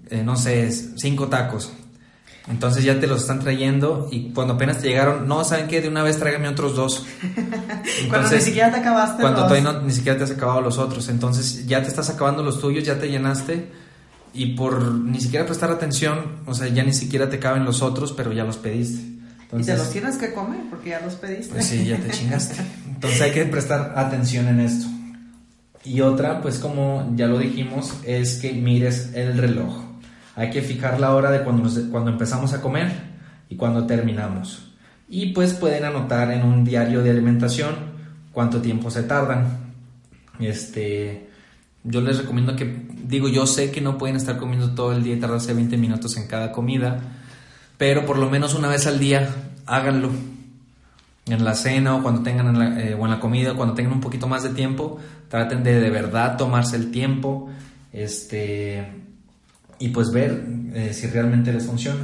eh, 0.10 0.24
no 0.24 0.36
sé, 0.36 0.70
cinco 0.72 1.28
tacos. 1.28 1.72
Entonces 2.48 2.84
ya 2.84 3.00
te 3.00 3.06
los 3.06 3.22
están 3.22 3.40
trayendo 3.40 4.08
y 4.12 4.32
cuando 4.32 4.56
apenas 4.56 4.80
te 4.80 4.88
llegaron, 4.88 5.28
no, 5.28 5.44
¿saben 5.44 5.68
qué? 5.68 5.82
De 5.82 5.88
una 5.88 6.02
vez 6.02 6.18
tráigame 6.18 6.48
otros 6.48 6.76
dos. 6.76 7.06
cuando 8.10 8.32
ni 8.32 8.42
siquiera 8.42 8.72
te 8.72 8.78
acabaste 8.78 9.22
Cuando 9.22 9.44
todavía 9.44 9.82
ni 9.84 9.92
siquiera 9.92 10.18
te 10.18 10.24
has 10.24 10.32
acabado 10.32 10.62
los 10.62 10.78
otros. 10.78 11.10
Entonces 11.10 11.68
ya 11.68 11.82
te 11.82 11.90
estás 11.90 12.10
acabando 12.10 12.42
los 12.44 12.60
tuyos, 12.60 12.84
ya 12.84 12.98
te 12.98 13.10
llenaste 13.10 13.70
y 14.34 14.56
por 14.56 14.92
ni 14.94 15.20
siquiera 15.20 15.46
prestar 15.46 15.72
atención, 15.72 16.40
o 16.46 16.54
sea, 16.54 16.68
ya 16.68 16.84
ni 16.84 16.94
siquiera 16.94 17.30
te 17.30 17.40
caben 17.40 17.66
los 17.66 17.82
otros, 17.82 18.14
pero 18.14 18.32
ya 18.32 18.44
los 18.44 18.58
pediste. 18.58 19.02
y 19.58 19.64
te 19.64 19.76
los 19.76 19.90
tienes 19.90 20.18
que 20.18 20.34
comer 20.34 20.62
porque 20.70 20.90
ya 20.90 21.02
los 21.02 21.16
pediste. 21.16 21.54
Pues 21.54 21.66
sí, 21.66 21.86
ya 21.86 21.98
te 21.98 22.10
chingaste. 22.12 22.56
Entonces 22.88 23.22
hay 23.22 23.32
que 23.32 23.46
prestar 23.46 23.94
atención 23.96 24.48
en 24.48 24.60
esto. 24.60 24.88
Y 25.84 26.02
otra, 26.02 26.42
pues 26.42 26.60
como 26.60 27.14
ya 27.16 27.28
lo 27.28 27.40
dijimos, 27.40 27.94
es 28.06 28.36
que 28.36 28.54
mires 28.54 29.12
el 29.14 29.38
reloj. 29.38 29.89
Hay 30.36 30.50
que 30.50 30.62
fijar 30.62 31.00
la 31.00 31.14
hora 31.14 31.32
de 31.32 31.44
cuando, 31.44 31.70
cuando 31.92 32.12
empezamos 32.12 32.54
a 32.54 32.62
comer 32.62 32.92
y 33.50 33.56
cuando 33.56 33.86
terminamos. 33.86 34.72
Y 35.10 35.34
pues 35.34 35.54
pueden 35.54 35.86
anotar 35.86 36.32
en 36.32 36.44
un 36.44 36.64
diario 36.64 37.02
de 37.02 37.10
alimentación 37.10 37.76
cuánto 38.32 38.62
tiempo 38.62 38.92
se 38.92 39.04
tardan. 39.04 39.74
Este, 40.40 41.30
yo 41.84 42.02
les 42.02 42.20
recomiendo 42.20 42.56
que, 42.56 42.88
digo, 43.04 43.28
yo 43.28 43.48
sé 43.48 43.72
que 43.72 43.82
no 43.82 43.98
pueden 43.98 44.16
estar 44.16 44.38
comiendo 44.38 44.72
todo 44.76 44.94
el 44.94 45.04
día 45.04 45.16
y 45.16 45.20
tardarse 45.20 45.54
20 45.54 45.78
minutos 45.78 46.16
en 46.18 46.28
cada 46.28 46.52
comida, 46.52 47.00
pero 47.78 48.06
por 48.06 48.18
lo 48.18 48.30
menos 48.30 48.54
una 48.54 48.68
vez 48.68 48.88
al 48.88 49.00
día 49.00 49.30
háganlo. 49.66 50.10
En 51.26 51.46
la 51.46 51.54
cena 51.54 51.96
o 51.96 52.02
cuando 52.02 52.24
tengan 52.24 52.56
en 52.56 52.80
eh, 52.80 52.96
o 52.96 53.06
en 53.06 53.12
la 53.12 53.20
comida, 53.20 53.54
cuando 53.54 53.76
tengan 53.76 53.94
un 53.94 54.02
poquito 54.02 54.28
más 54.28 54.42
de 54.42 54.50
tiempo, 54.50 54.98
traten 55.28 55.64
de 55.64 55.80
de 55.80 55.92
verdad 55.92 56.38
tomarse 56.38 56.76
el 56.76 56.90
tiempo, 56.90 57.50
este, 57.94 59.09
y 59.80 59.90
pues 59.90 60.12
ver 60.12 60.44
eh, 60.74 60.94
si 60.94 61.08
realmente 61.08 61.52
les 61.52 61.66
funciona. 61.66 62.02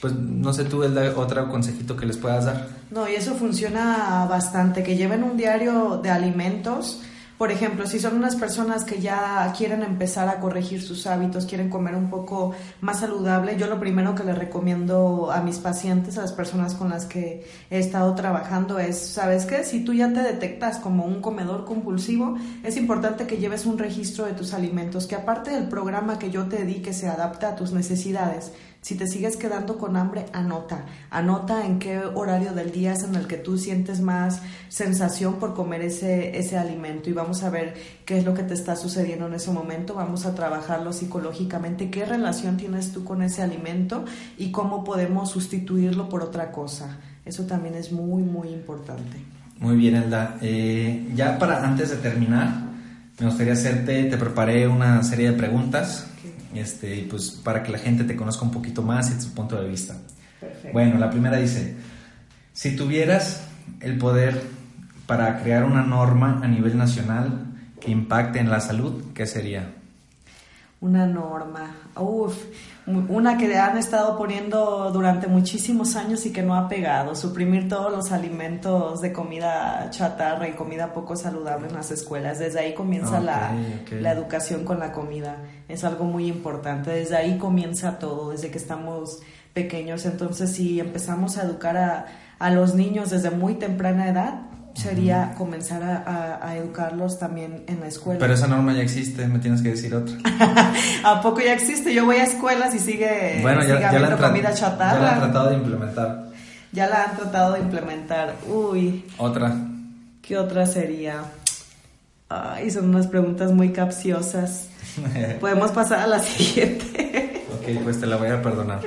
Pues 0.00 0.14
no 0.14 0.52
sé 0.52 0.64
tú, 0.64 0.82
el 0.84 0.96
otro 0.98 1.48
consejito 1.48 1.96
que 1.96 2.06
les 2.06 2.18
puedas 2.18 2.44
dar. 2.44 2.68
No, 2.90 3.08
y 3.08 3.14
eso 3.14 3.34
funciona 3.34 4.26
bastante, 4.28 4.82
que 4.82 4.96
lleven 4.96 5.24
un 5.24 5.36
diario 5.36 6.00
de 6.02 6.10
alimentos 6.10 7.00
por 7.38 7.52
ejemplo, 7.52 7.86
si 7.86 7.98
son 7.98 8.16
unas 8.16 8.34
personas 8.34 8.84
que 8.84 9.00
ya 9.00 9.52
quieren 9.56 9.82
empezar 9.82 10.28
a 10.28 10.40
corregir 10.40 10.82
sus 10.82 11.06
hábitos, 11.06 11.44
quieren 11.44 11.68
comer 11.68 11.94
un 11.94 12.08
poco 12.08 12.54
más 12.80 13.00
saludable, 13.00 13.56
yo 13.58 13.66
lo 13.66 13.78
primero 13.78 14.14
que 14.14 14.24
les 14.24 14.38
recomiendo 14.38 15.30
a 15.30 15.42
mis 15.42 15.58
pacientes, 15.58 16.16
a 16.16 16.22
las 16.22 16.32
personas 16.32 16.74
con 16.74 16.88
las 16.88 17.04
que 17.04 17.46
he 17.70 17.78
estado 17.78 18.14
trabajando 18.14 18.78
es, 18.78 18.98
¿sabes 18.98 19.44
qué? 19.44 19.64
Si 19.64 19.84
tú 19.84 19.92
ya 19.92 20.12
te 20.12 20.22
detectas 20.22 20.78
como 20.78 21.04
un 21.04 21.20
comedor 21.20 21.66
compulsivo, 21.66 22.36
es 22.64 22.76
importante 22.78 23.26
que 23.26 23.36
lleves 23.36 23.66
un 23.66 23.76
registro 23.76 24.24
de 24.24 24.32
tus 24.32 24.54
alimentos, 24.54 25.06
que 25.06 25.16
aparte 25.16 25.50
del 25.50 25.68
programa 25.68 26.18
que 26.18 26.30
yo 26.30 26.46
te 26.46 26.64
di 26.64 26.76
que 26.76 26.94
se 26.94 27.08
adapta 27.08 27.50
a 27.50 27.56
tus 27.56 27.72
necesidades, 27.72 28.52
si 28.86 28.94
te 28.94 29.08
sigues 29.08 29.36
quedando 29.36 29.78
con 29.78 29.96
hambre, 29.96 30.26
anota. 30.32 30.84
Anota 31.10 31.66
en 31.66 31.80
qué 31.80 31.98
horario 31.98 32.52
del 32.52 32.70
día 32.70 32.92
es 32.92 33.02
en 33.02 33.16
el 33.16 33.26
que 33.26 33.36
tú 33.36 33.58
sientes 33.58 34.00
más 34.00 34.42
sensación 34.68 35.40
por 35.40 35.54
comer 35.54 35.82
ese, 35.82 36.38
ese 36.38 36.56
alimento 36.56 37.10
y 37.10 37.12
vamos 37.12 37.42
a 37.42 37.50
ver 37.50 37.74
qué 38.04 38.16
es 38.16 38.24
lo 38.24 38.32
que 38.32 38.44
te 38.44 38.54
está 38.54 38.76
sucediendo 38.76 39.26
en 39.26 39.34
ese 39.34 39.50
momento. 39.50 39.94
Vamos 39.94 40.24
a 40.24 40.36
trabajarlo 40.36 40.92
psicológicamente, 40.92 41.90
qué 41.90 42.04
relación 42.04 42.58
tienes 42.58 42.92
tú 42.92 43.02
con 43.02 43.22
ese 43.22 43.42
alimento 43.42 44.04
y 44.38 44.52
cómo 44.52 44.84
podemos 44.84 45.32
sustituirlo 45.32 46.08
por 46.08 46.22
otra 46.22 46.52
cosa. 46.52 46.98
Eso 47.24 47.44
también 47.44 47.74
es 47.74 47.90
muy, 47.90 48.22
muy 48.22 48.50
importante. 48.50 49.16
Muy 49.58 49.74
bien, 49.74 49.96
Elda. 49.96 50.38
Eh, 50.40 51.10
ya 51.12 51.40
para 51.40 51.60
antes 51.66 51.90
de 51.90 51.96
terminar, 51.96 52.54
me 53.18 53.26
gustaría 53.26 53.54
hacerte, 53.54 54.04
te 54.04 54.16
preparé 54.16 54.68
una 54.68 55.02
serie 55.02 55.32
de 55.32 55.36
preguntas 55.36 56.06
este, 56.58 57.06
pues 57.08 57.30
para 57.30 57.62
que 57.62 57.72
la 57.72 57.78
gente 57.78 58.04
te 58.04 58.16
conozca 58.16 58.44
un 58.44 58.50
poquito 58.50 58.82
más 58.82 59.10
y 59.10 59.20
su 59.20 59.32
punto 59.32 59.60
de 59.60 59.68
vista. 59.68 59.96
Bueno, 60.72 60.98
la 60.98 61.10
primera 61.10 61.36
dice, 61.36 61.76
si 62.52 62.76
tuvieras 62.76 63.42
el 63.80 63.98
poder 63.98 64.42
para 65.06 65.42
crear 65.42 65.64
una 65.64 65.82
norma 65.82 66.40
a 66.42 66.48
nivel 66.48 66.76
nacional 66.76 67.46
que 67.80 67.90
impacte 67.90 68.38
en 68.38 68.50
la 68.50 68.60
salud, 68.60 69.12
¿qué 69.14 69.26
sería? 69.26 69.72
Una 70.80 71.06
norma, 71.06 71.74
uff, 71.96 72.36
una 72.86 73.38
que 73.38 73.56
han 73.56 73.78
estado 73.78 74.16
poniendo 74.16 74.90
durante 74.92 75.26
muchísimos 75.26 75.96
años 75.96 76.24
y 76.26 76.32
que 76.32 76.42
no 76.42 76.54
ha 76.54 76.68
pegado, 76.68 77.16
suprimir 77.16 77.68
todos 77.68 77.90
los 77.90 78.12
alimentos 78.12 79.00
de 79.00 79.12
comida 79.12 79.88
chatarra 79.90 80.48
y 80.48 80.52
comida 80.52 80.92
poco 80.92 81.16
saludable 81.16 81.68
en 81.68 81.74
las 81.74 81.90
escuelas. 81.90 82.38
Desde 82.38 82.60
ahí 82.60 82.74
comienza 82.74 83.20
la, 83.20 83.52
la, 83.90 84.12
educación 84.12 84.64
con 84.64 84.78
la 84.78 84.92
comida. 84.92 85.38
Es 85.68 85.84
algo 85.84 86.04
muy 86.04 86.28
importante. 86.28 86.90
Desde 86.90 87.16
ahí 87.16 87.38
comienza 87.38 87.98
todo, 87.98 88.30
desde 88.30 88.50
que 88.50 88.58
estamos 88.58 89.20
pequeños. 89.52 90.06
Entonces, 90.06 90.52
si 90.52 90.80
empezamos 90.80 91.38
a 91.38 91.42
educar 91.42 91.76
a, 91.76 92.06
a 92.38 92.50
los 92.50 92.74
niños 92.74 93.10
desde 93.10 93.30
muy 93.30 93.54
temprana 93.54 94.08
edad, 94.08 94.40
sería 94.76 95.34
comenzar 95.36 95.82
a, 95.82 96.54
educarlos 96.56 97.18
también 97.18 97.64
en 97.66 97.80
la 97.80 97.88
escuela. 97.88 98.20
Pero 98.20 98.34
esa 98.34 98.46
norma 98.46 98.72
ya 98.74 98.82
existe, 98.82 99.26
me 99.26 99.38
tienes 99.38 99.62
que 99.62 99.70
decir 99.70 99.94
otra. 99.94 100.16
¿A 101.04 101.20
poco 101.22 101.40
ya 101.40 101.54
existe? 101.54 101.94
Yo 101.94 102.04
voy 102.04 102.16
a 102.16 102.24
escuelas 102.24 102.74
y 102.74 102.78
sigue, 102.78 103.38
bueno, 103.42 103.64
ya, 103.64 103.88
habiendo 103.88 104.16
comida 104.18 104.52
chatarra. 104.52 104.94
Ya 104.94 105.00
la 105.00 105.12
han 105.12 105.20
tratado 105.20 105.48
de 105.50 105.54
implementar. 105.56 106.26
Ya 106.72 106.86
la 106.88 107.04
han 107.04 107.16
tratado 107.16 107.54
de 107.54 107.60
implementar. 107.60 108.34
Uy. 108.48 109.04
Otra. 109.18 109.54
¿Qué 110.20 110.36
otra 110.36 110.66
sería? 110.66 111.22
Ay, 112.28 112.70
son 112.70 112.88
unas 112.90 113.06
preguntas 113.06 113.52
muy 113.52 113.72
capciosas. 113.72 114.68
Podemos 115.40 115.70
pasar 115.70 116.00
a 116.00 116.06
la 116.06 116.18
siguiente. 116.22 117.44
ok, 117.54 117.82
pues 117.84 118.00
te 118.00 118.06
la 118.06 118.16
voy 118.16 118.28
a 118.28 118.42
perdonar. 118.42 118.80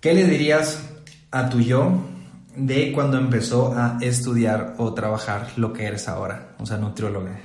¿Qué 0.00 0.14
le 0.14 0.24
dirías 0.24 0.80
a 1.30 1.48
tu 1.48 1.60
yo 1.60 2.04
de 2.56 2.92
cuando 2.92 3.18
empezó 3.18 3.72
a 3.76 3.98
estudiar 4.00 4.74
o 4.78 4.92
trabajar 4.94 5.48
lo 5.56 5.72
que 5.72 5.86
eres 5.86 6.08
ahora, 6.08 6.54
o 6.58 6.66
sea, 6.66 6.76
nutrióloga. 6.76 7.38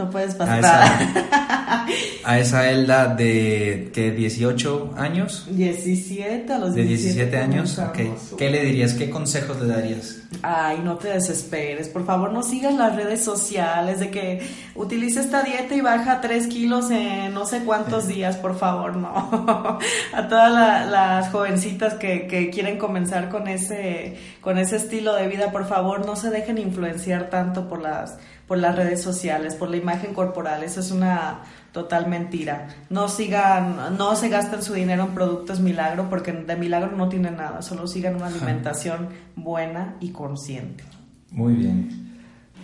No 0.00 0.08
puedes 0.08 0.34
pasar. 0.34 0.62
A 2.24 2.38
esa, 2.38 2.70
Elda 2.70 3.14
de 3.14 3.90
que 3.92 4.12
18 4.12 4.94
años. 4.96 5.46
17 5.50 6.52
a 6.52 6.58
los 6.58 6.74
de 6.74 6.84
17, 6.84 7.36
años. 7.36 7.78
Okay. 7.78 8.12
¿Qué 8.36 8.50
le 8.50 8.64
dirías? 8.64 8.94
¿Qué 8.94 9.10
consejos 9.10 9.60
le 9.60 9.68
darías? 9.68 10.22
Ay, 10.42 10.80
no 10.82 10.96
te 10.96 11.08
desesperes. 11.08 11.88
Por 11.88 12.06
favor, 12.06 12.32
no 12.32 12.42
sigas 12.42 12.74
las 12.74 12.96
redes 12.96 13.22
sociales 13.22 14.00
de 14.00 14.10
que 14.10 14.40
utilice 14.74 15.20
esta 15.20 15.42
dieta 15.42 15.74
y 15.74 15.80
baja 15.80 16.20
3 16.20 16.46
kilos 16.46 16.90
en 16.90 17.34
no 17.34 17.46
sé 17.46 17.60
cuántos 17.64 18.08
días. 18.08 18.36
Por 18.36 18.56
favor, 18.58 18.96
no. 18.96 19.78
a 20.14 20.28
todas 20.28 20.88
las 20.88 21.30
jovencitas 21.30 21.94
que, 21.94 22.26
que 22.26 22.50
quieren 22.50 22.78
comenzar 22.78 23.28
con 23.28 23.48
ese, 23.48 24.16
con 24.40 24.58
ese 24.58 24.76
estilo 24.76 25.14
de 25.14 25.28
vida, 25.28 25.52
por 25.52 25.66
favor, 25.66 26.06
no 26.06 26.16
se 26.16 26.30
dejen 26.30 26.58
influenciar 26.58 27.30
tanto 27.30 27.68
por 27.68 27.80
las 27.80 28.18
por 28.50 28.58
las 28.58 28.74
redes 28.74 29.00
sociales, 29.00 29.54
por 29.54 29.70
la 29.70 29.76
imagen 29.76 30.12
corporal. 30.12 30.64
Eso 30.64 30.80
es 30.80 30.90
una 30.90 31.42
total 31.70 32.08
mentira. 32.08 32.66
No 32.88 33.06
sigan, 33.06 33.96
no 33.96 34.16
se 34.16 34.28
gasten 34.28 34.60
su 34.60 34.74
dinero 34.74 35.04
en 35.04 35.14
productos 35.14 35.60
milagro 35.60 36.10
porque 36.10 36.32
de 36.32 36.56
milagro 36.56 36.96
no 36.96 37.08
tienen 37.08 37.36
nada. 37.36 37.62
Solo 37.62 37.86
sigan 37.86 38.16
una 38.16 38.26
alimentación 38.26 39.10
buena 39.36 39.94
y 40.00 40.10
consciente. 40.10 40.82
Muy 41.30 41.52
bien. 41.52 42.18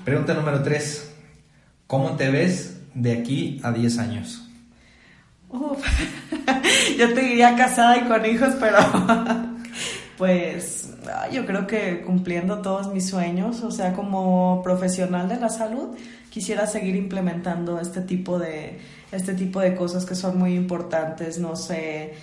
Pregunta 0.05 0.35
número 0.35 0.61
tres. 0.65 1.15
¿Cómo 1.87 2.17
te 2.17 2.31
ves 2.31 2.81
de 2.93 3.13
aquí 3.13 3.61
a 3.63 3.71
10 3.71 3.99
años? 3.99 4.51
yo 6.99 7.15
te 7.15 7.21
diría 7.21 7.55
casada 7.55 7.99
y 7.99 8.09
con 8.09 8.27
hijos, 8.27 8.57
pero 8.59 8.79
pues 10.19 10.86
yo 11.33 11.47
creo 11.47 11.67
que 11.67 12.03
cumpliendo 12.03 12.59
todos 12.63 12.93
mis 12.93 13.09
sueños, 13.09 13.63
o 13.63 13.71
sea, 13.71 13.93
como 13.93 14.63
profesional 14.63 15.29
de 15.29 15.39
la 15.39 15.49
salud, 15.49 15.97
quisiera 16.31 16.67
seguir 16.67 16.97
implementando 16.97 17.81
este 17.81 18.01
tipo 18.01 18.39
de, 18.39 18.79
este 19.13 19.35
tipo 19.35 19.61
de 19.61 19.75
cosas 19.75 20.05
que 20.05 20.15
son 20.15 20.39
muy 20.39 20.55
importantes, 20.55 21.39
no 21.39 21.57
sé, 21.57 22.15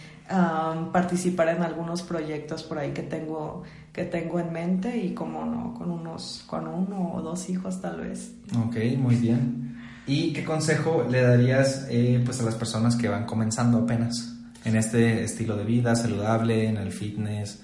participar 0.92 1.50
en 1.50 1.64
algunos 1.64 2.02
proyectos 2.02 2.64
por 2.64 2.80
ahí 2.80 2.92
que 2.92 3.04
tengo, 3.04 3.64
que 3.92 4.06
tengo 4.06 4.40
en 4.40 4.52
mente 4.52 4.98
y 4.98 5.14
como 5.14 5.46
no, 5.46 5.74
con 5.74 5.92
unos, 5.92 6.44
con 6.48 6.68
uno 6.68 7.14
o 7.14 7.22
dos 7.22 7.50
hijos 7.50 7.82
tal 7.82 8.02
vez. 8.02 8.32
Ok, 8.66 8.78
muy 8.98 9.16
bien. 9.16 9.78
¿Y 10.06 10.34
qué 10.34 10.44
consejo 10.44 11.06
le 11.10 11.22
darías 11.22 11.88
eh, 11.90 12.22
pues 12.26 12.42
a 12.42 12.44
las 12.44 12.56
personas 12.56 12.96
que 12.96 13.08
van 13.08 13.26
comenzando 13.26 13.80
apenas 13.80 14.36
en 14.66 14.76
este 14.76 15.24
estilo 15.24 15.56
de 15.56 15.64
vida 15.64 15.96
saludable, 15.96 16.68
en 16.68 16.78
el 16.78 16.92
fitness? 16.92 17.64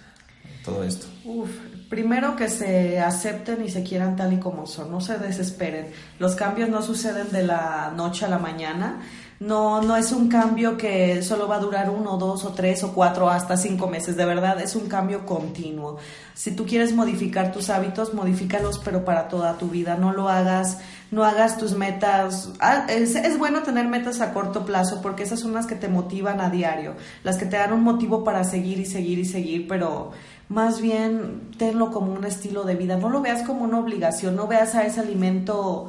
Todo 0.64 0.84
esto? 0.84 1.08
Uf, 1.26 1.50
primero 1.90 2.36
que 2.36 2.50
se 2.50 3.00
acepten 3.00 3.64
y 3.66 3.70
se 3.70 3.84
quieran 3.84 4.16
tal 4.16 4.34
y 4.34 4.38
como 4.38 4.68
son, 4.68 4.92
no 4.92 5.02
se 5.02 5.18
desesperen. 5.18 5.88
Los 6.20 6.36
cambios 6.36 6.70
no 6.70 6.82
suceden 6.82 7.32
de 7.32 7.44
la 7.44 7.92
noche 7.96 8.26
a 8.26 8.30
la 8.30 8.40
mañana. 8.40 9.02
No, 9.40 9.82
no 9.82 9.96
es 9.96 10.12
un 10.12 10.28
cambio 10.28 10.76
que 10.76 11.24
solo 11.24 11.48
va 11.48 11.56
a 11.56 11.60
durar 11.60 11.90
uno, 11.90 12.18
dos 12.18 12.44
o 12.44 12.50
tres 12.50 12.84
o 12.84 12.92
cuatro 12.92 13.30
hasta 13.30 13.56
cinco 13.56 13.88
meses. 13.88 14.18
De 14.18 14.26
verdad, 14.26 14.60
es 14.60 14.76
un 14.76 14.90
cambio 14.90 15.26
continuo. 15.26 15.96
Si 16.34 16.52
tú 16.52 16.66
quieres 16.66 16.94
modificar 16.94 17.54
tus 17.54 17.70
hábitos, 17.70 18.14
modifícalos, 18.14 18.80
pero 18.84 19.06
para 19.06 19.30
toda 19.30 19.58
tu 19.58 19.70
vida. 19.70 19.96
No 19.96 20.12
lo 20.12 20.28
hagas, 20.28 20.80
no 21.10 21.24
hagas 21.24 21.58
tus 21.58 21.74
metas. 21.74 22.50
Ah, 22.60 22.86
es, 22.90 23.16
es 23.16 23.38
bueno 23.38 23.64
tener 23.64 23.88
metas 23.88 24.20
a 24.20 24.34
corto 24.34 24.66
plazo 24.66 25.02
porque 25.02 25.24
esas 25.24 25.40
son 25.40 25.54
las 25.54 25.68
que 25.68 25.76
te 25.76 25.88
motivan 25.88 26.42
a 26.42 26.50
diario, 26.50 26.96
las 27.24 27.38
que 27.38 27.46
te 27.46 27.56
dan 27.56 27.72
un 27.72 27.84
motivo 27.84 28.26
para 28.26 28.44
seguir 28.44 28.78
y 28.80 28.86
seguir 28.86 29.20
y 29.20 29.26
seguir, 29.26 29.70
pero 29.70 30.12
más 30.50 30.82
bien 30.82 31.52
tenlo 31.58 31.92
como 31.92 32.12
un 32.12 32.26
estilo 32.26 32.64
de 32.64 32.76
vida, 32.76 32.98
no 32.98 33.10
lo 33.10 33.22
veas 33.22 33.44
como 33.44 33.64
una 33.64 33.80
obligación, 33.80 34.36
no 34.36 34.48
veas 34.48 34.76
a 34.76 34.86
ese 34.86 35.00
alimento 35.00 35.88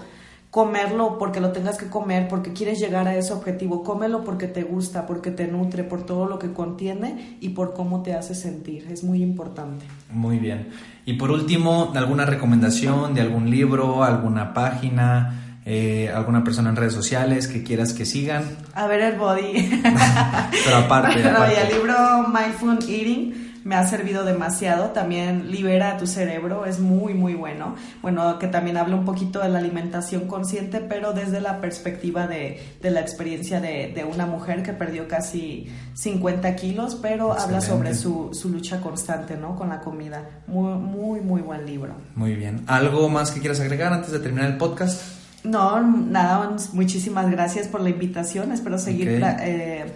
comerlo 0.50 1.16
porque 1.18 1.40
lo 1.40 1.52
tengas 1.52 1.78
que 1.78 1.86
comer, 1.86 2.28
porque 2.28 2.52
quieres 2.52 2.78
llegar 2.78 3.08
a 3.08 3.16
ese 3.16 3.32
objetivo, 3.32 3.82
cómelo 3.82 4.22
porque 4.22 4.48
te 4.48 4.64
gusta, 4.64 5.06
porque 5.06 5.30
te 5.30 5.46
nutre, 5.46 5.84
por 5.84 6.04
todo 6.04 6.26
lo 6.26 6.38
que 6.38 6.52
contiene 6.52 7.38
y 7.40 7.50
por 7.50 7.72
cómo 7.72 8.02
te 8.02 8.14
hace 8.14 8.34
sentir, 8.34 8.86
es 8.90 9.02
muy 9.02 9.22
importante. 9.22 9.86
Muy 10.10 10.38
bien. 10.38 10.68
Y 11.06 11.14
por 11.14 11.30
último, 11.30 11.92
¿alguna 11.94 12.26
recomendación 12.26 13.14
de 13.14 13.22
algún 13.22 13.50
libro, 13.50 14.04
alguna 14.04 14.52
página? 14.52 15.46
eh, 15.66 16.10
alguna 16.12 16.42
persona 16.42 16.70
en 16.70 16.76
redes 16.76 16.94
sociales 16.94 17.46
que 17.46 17.62
quieras 17.62 17.92
que 17.92 18.04
sigan. 18.04 18.44
A 18.74 18.86
ver 18.86 19.00
el 19.00 19.18
body. 19.18 19.80
Pero 20.64 20.76
aparte. 20.76 21.14
Pero 21.22 21.38
y 21.48 21.54
el 21.54 21.76
libro 21.76 22.28
Mindful 22.28 22.78
Eating 22.88 23.49
me 23.64 23.74
ha 23.76 23.86
servido 23.86 24.24
demasiado. 24.24 24.90
También 24.90 25.50
libera 25.50 25.96
tu 25.96 26.06
cerebro, 26.06 26.66
es 26.66 26.78
muy, 26.78 27.14
muy 27.14 27.34
bueno. 27.34 27.74
Bueno, 28.02 28.38
que 28.38 28.46
también 28.46 28.76
habla 28.76 28.96
un 28.96 29.04
poquito 29.04 29.40
de 29.40 29.48
la 29.48 29.58
alimentación 29.58 30.26
consciente, 30.26 30.80
pero 30.80 31.12
desde 31.12 31.40
la 31.40 31.60
perspectiva 31.60 32.26
de, 32.26 32.60
de 32.80 32.90
la 32.90 33.00
experiencia 33.00 33.60
de, 33.60 33.92
de, 33.94 34.04
una 34.04 34.26
mujer 34.26 34.62
que 34.62 34.72
perdió 34.72 35.08
casi 35.08 35.66
50 35.94 36.56
kilos, 36.56 36.96
pero 37.00 37.32
habla 37.32 37.60
sobre 37.60 37.94
su, 37.94 38.30
su, 38.32 38.48
lucha 38.48 38.80
constante, 38.80 39.36
¿no? 39.36 39.56
Con 39.56 39.68
la 39.68 39.80
comida. 39.80 40.42
Muy, 40.46 40.74
muy, 40.78 41.20
muy 41.20 41.42
buen 41.42 41.66
libro. 41.66 41.94
Muy 42.14 42.34
bien. 42.34 42.62
¿Algo 42.66 43.08
más 43.08 43.30
que 43.30 43.40
quieras 43.40 43.60
agregar 43.60 43.92
antes 43.92 44.10
de 44.10 44.18
terminar 44.18 44.50
el 44.50 44.56
podcast? 44.56 45.20
No, 45.42 45.80
nada, 45.80 46.56
muchísimas 46.72 47.30
gracias 47.30 47.66
por 47.66 47.80
la 47.80 47.88
invitación. 47.88 48.52
Espero 48.52 48.78
seguir 48.78 49.08
eh, 49.08 49.86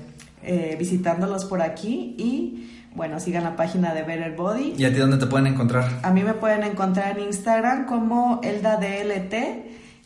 eh, 0.43 0.77
visitándolos 0.79 1.45
por 1.45 1.61
aquí 1.61 2.15
y 2.19 2.74
bueno, 2.95 3.19
sigan 3.19 3.43
la 3.43 3.57
página 3.57 3.93
de 3.93 4.03
Better 4.03 4.37
Body. 4.37 4.75
¿Y 4.79 4.85
a 4.85 4.93
ti 4.93 4.99
dónde 4.99 5.17
te 5.17 5.27
pueden 5.27 5.49
encontrar? 5.49 6.01
A 6.03 6.11
mí 6.11 6.23
me 6.23 6.35
pueden 6.35 6.63
encontrar 6.63 7.19
en 7.19 7.25
Instagram 7.25 7.87
como 7.87 8.41
Elda 8.43 8.77
DLT 8.77 9.35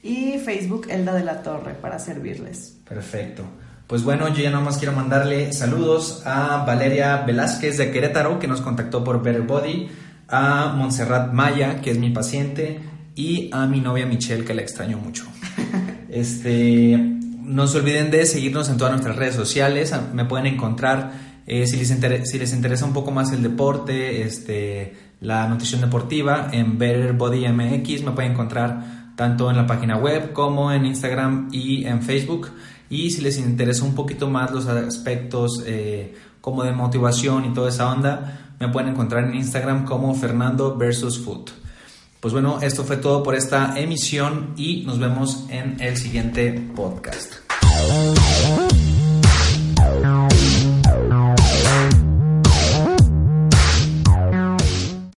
y 0.02 0.38
Facebook 0.38 0.86
Elda 0.88 1.14
de 1.14 1.22
la 1.22 1.42
Torre 1.42 1.74
para 1.74 1.98
servirles. 1.98 2.78
Perfecto. 2.88 3.44
Pues 3.86 4.04
bueno, 4.04 4.28
yo 4.28 4.42
ya 4.42 4.50
nomás 4.50 4.78
quiero 4.78 4.94
mandarle 4.94 5.52
saludos 5.52 6.22
a 6.26 6.64
Valeria 6.66 7.22
Velázquez 7.26 7.78
de 7.78 7.90
Querétaro, 7.90 8.38
que 8.38 8.46
nos 8.46 8.60
contactó 8.60 9.04
por 9.04 9.22
Better 9.22 9.42
Body, 9.42 9.88
a 10.28 10.74
Montserrat 10.76 11.32
Maya, 11.32 11.80
que 11.80 11.90
es 11.90 11.98
mi 11.98 12.10
paciente, 12.10 12.80
y 13.14 13.50
a 13.52 13.66
mi 13.66 13.80
novia 13.80 14.06
Michelle, 14.06 14.44
que 14.44 14.54
la 14.54 14.62
extraño 14.62 14.98
mucho. 14.98 15.24
este, 16.10 16.98
no 16.98 17.66
se 17.66 17.78
olviden 17.78 18.10
de 18.10 18.26
seguirnos 18.26 18.68
en 18.68 18.76
todas 18.76 18.92
nuestras 18.92 19.16
redes 19.16 19.34
sociales, 19.34 19.94
me 20.12 20.26
pueden 20.26 20.46
encontrar 20.46 21.27
eh, 21.48 21.66
si, 21.66 21.78
les 21.78 21.90
interesa, 22.52 22.84
un 22.84 22.92
poco 22.92 23.10
más 23.10 23.32
el 23.32 23.42
deporte, 23.42 24.22
este, 24.22 24.94
la 25.22 25.48
nutrición 25.48 25.80
deportiva, 25.80 26.50
en 26.52 26.78
Better 26.78 27.14
Body 27.14 27.48
MX 27.48 28.02
me 28.02 28.12
pueden 28.12 28.32
encontrar 28.32 29.14
tanto 29.16 29.50
en 29.50 29.56
la 29.56 29.66
página 29.66 29.96
web 29.96 30.34
como 30.34 30.70
en 30.70 30.84
Instagram 30.84 31.48
y 31.50 31.86
en 31.86 32.02
Facebook. 32.02 32.50
Y 32.90 33.10
si 33.10 33.22
les 33.22 33.38
interesa 33.38 33.84
un 33.84 33.94
poquito 33.94 34.28
más 34.28 34.50
los 34.50 34.66
aspectos 34.66 35.62
eh, 35.66 36.14
como 36.42 36.64
de 36.64 36.72
motivación 36.72 37.46
y 37.46 37.54
toda 37.54 37.70
esa 37.70 37.90
onda, 37.90 38.54
me 38.60 38.68
pueden 38.68 38.90
encontrar 38.90 39.24
en 39.24 39.34
Instagram 39.34 39.86
como 39.86 40.14
Fernando 40.14 40.76
versus 40.76 41.18
Food. 41.18 41.50
Pues 42.20 42.34
bueno, 42.34 42.60
esto 42.60 42.84
fue 42.84 42.98
todo 42.98 43.22
por 43.22 43.34
esta 43.34 43.78
emisión 43.78 44.52
y 44.56 44.82
nos 44.84 44.98
vemos 44.98 45.46
en 45.48 45.80
el 45.80 45.96
siguiente 45.96 46.52
podcast. 46.76 47.36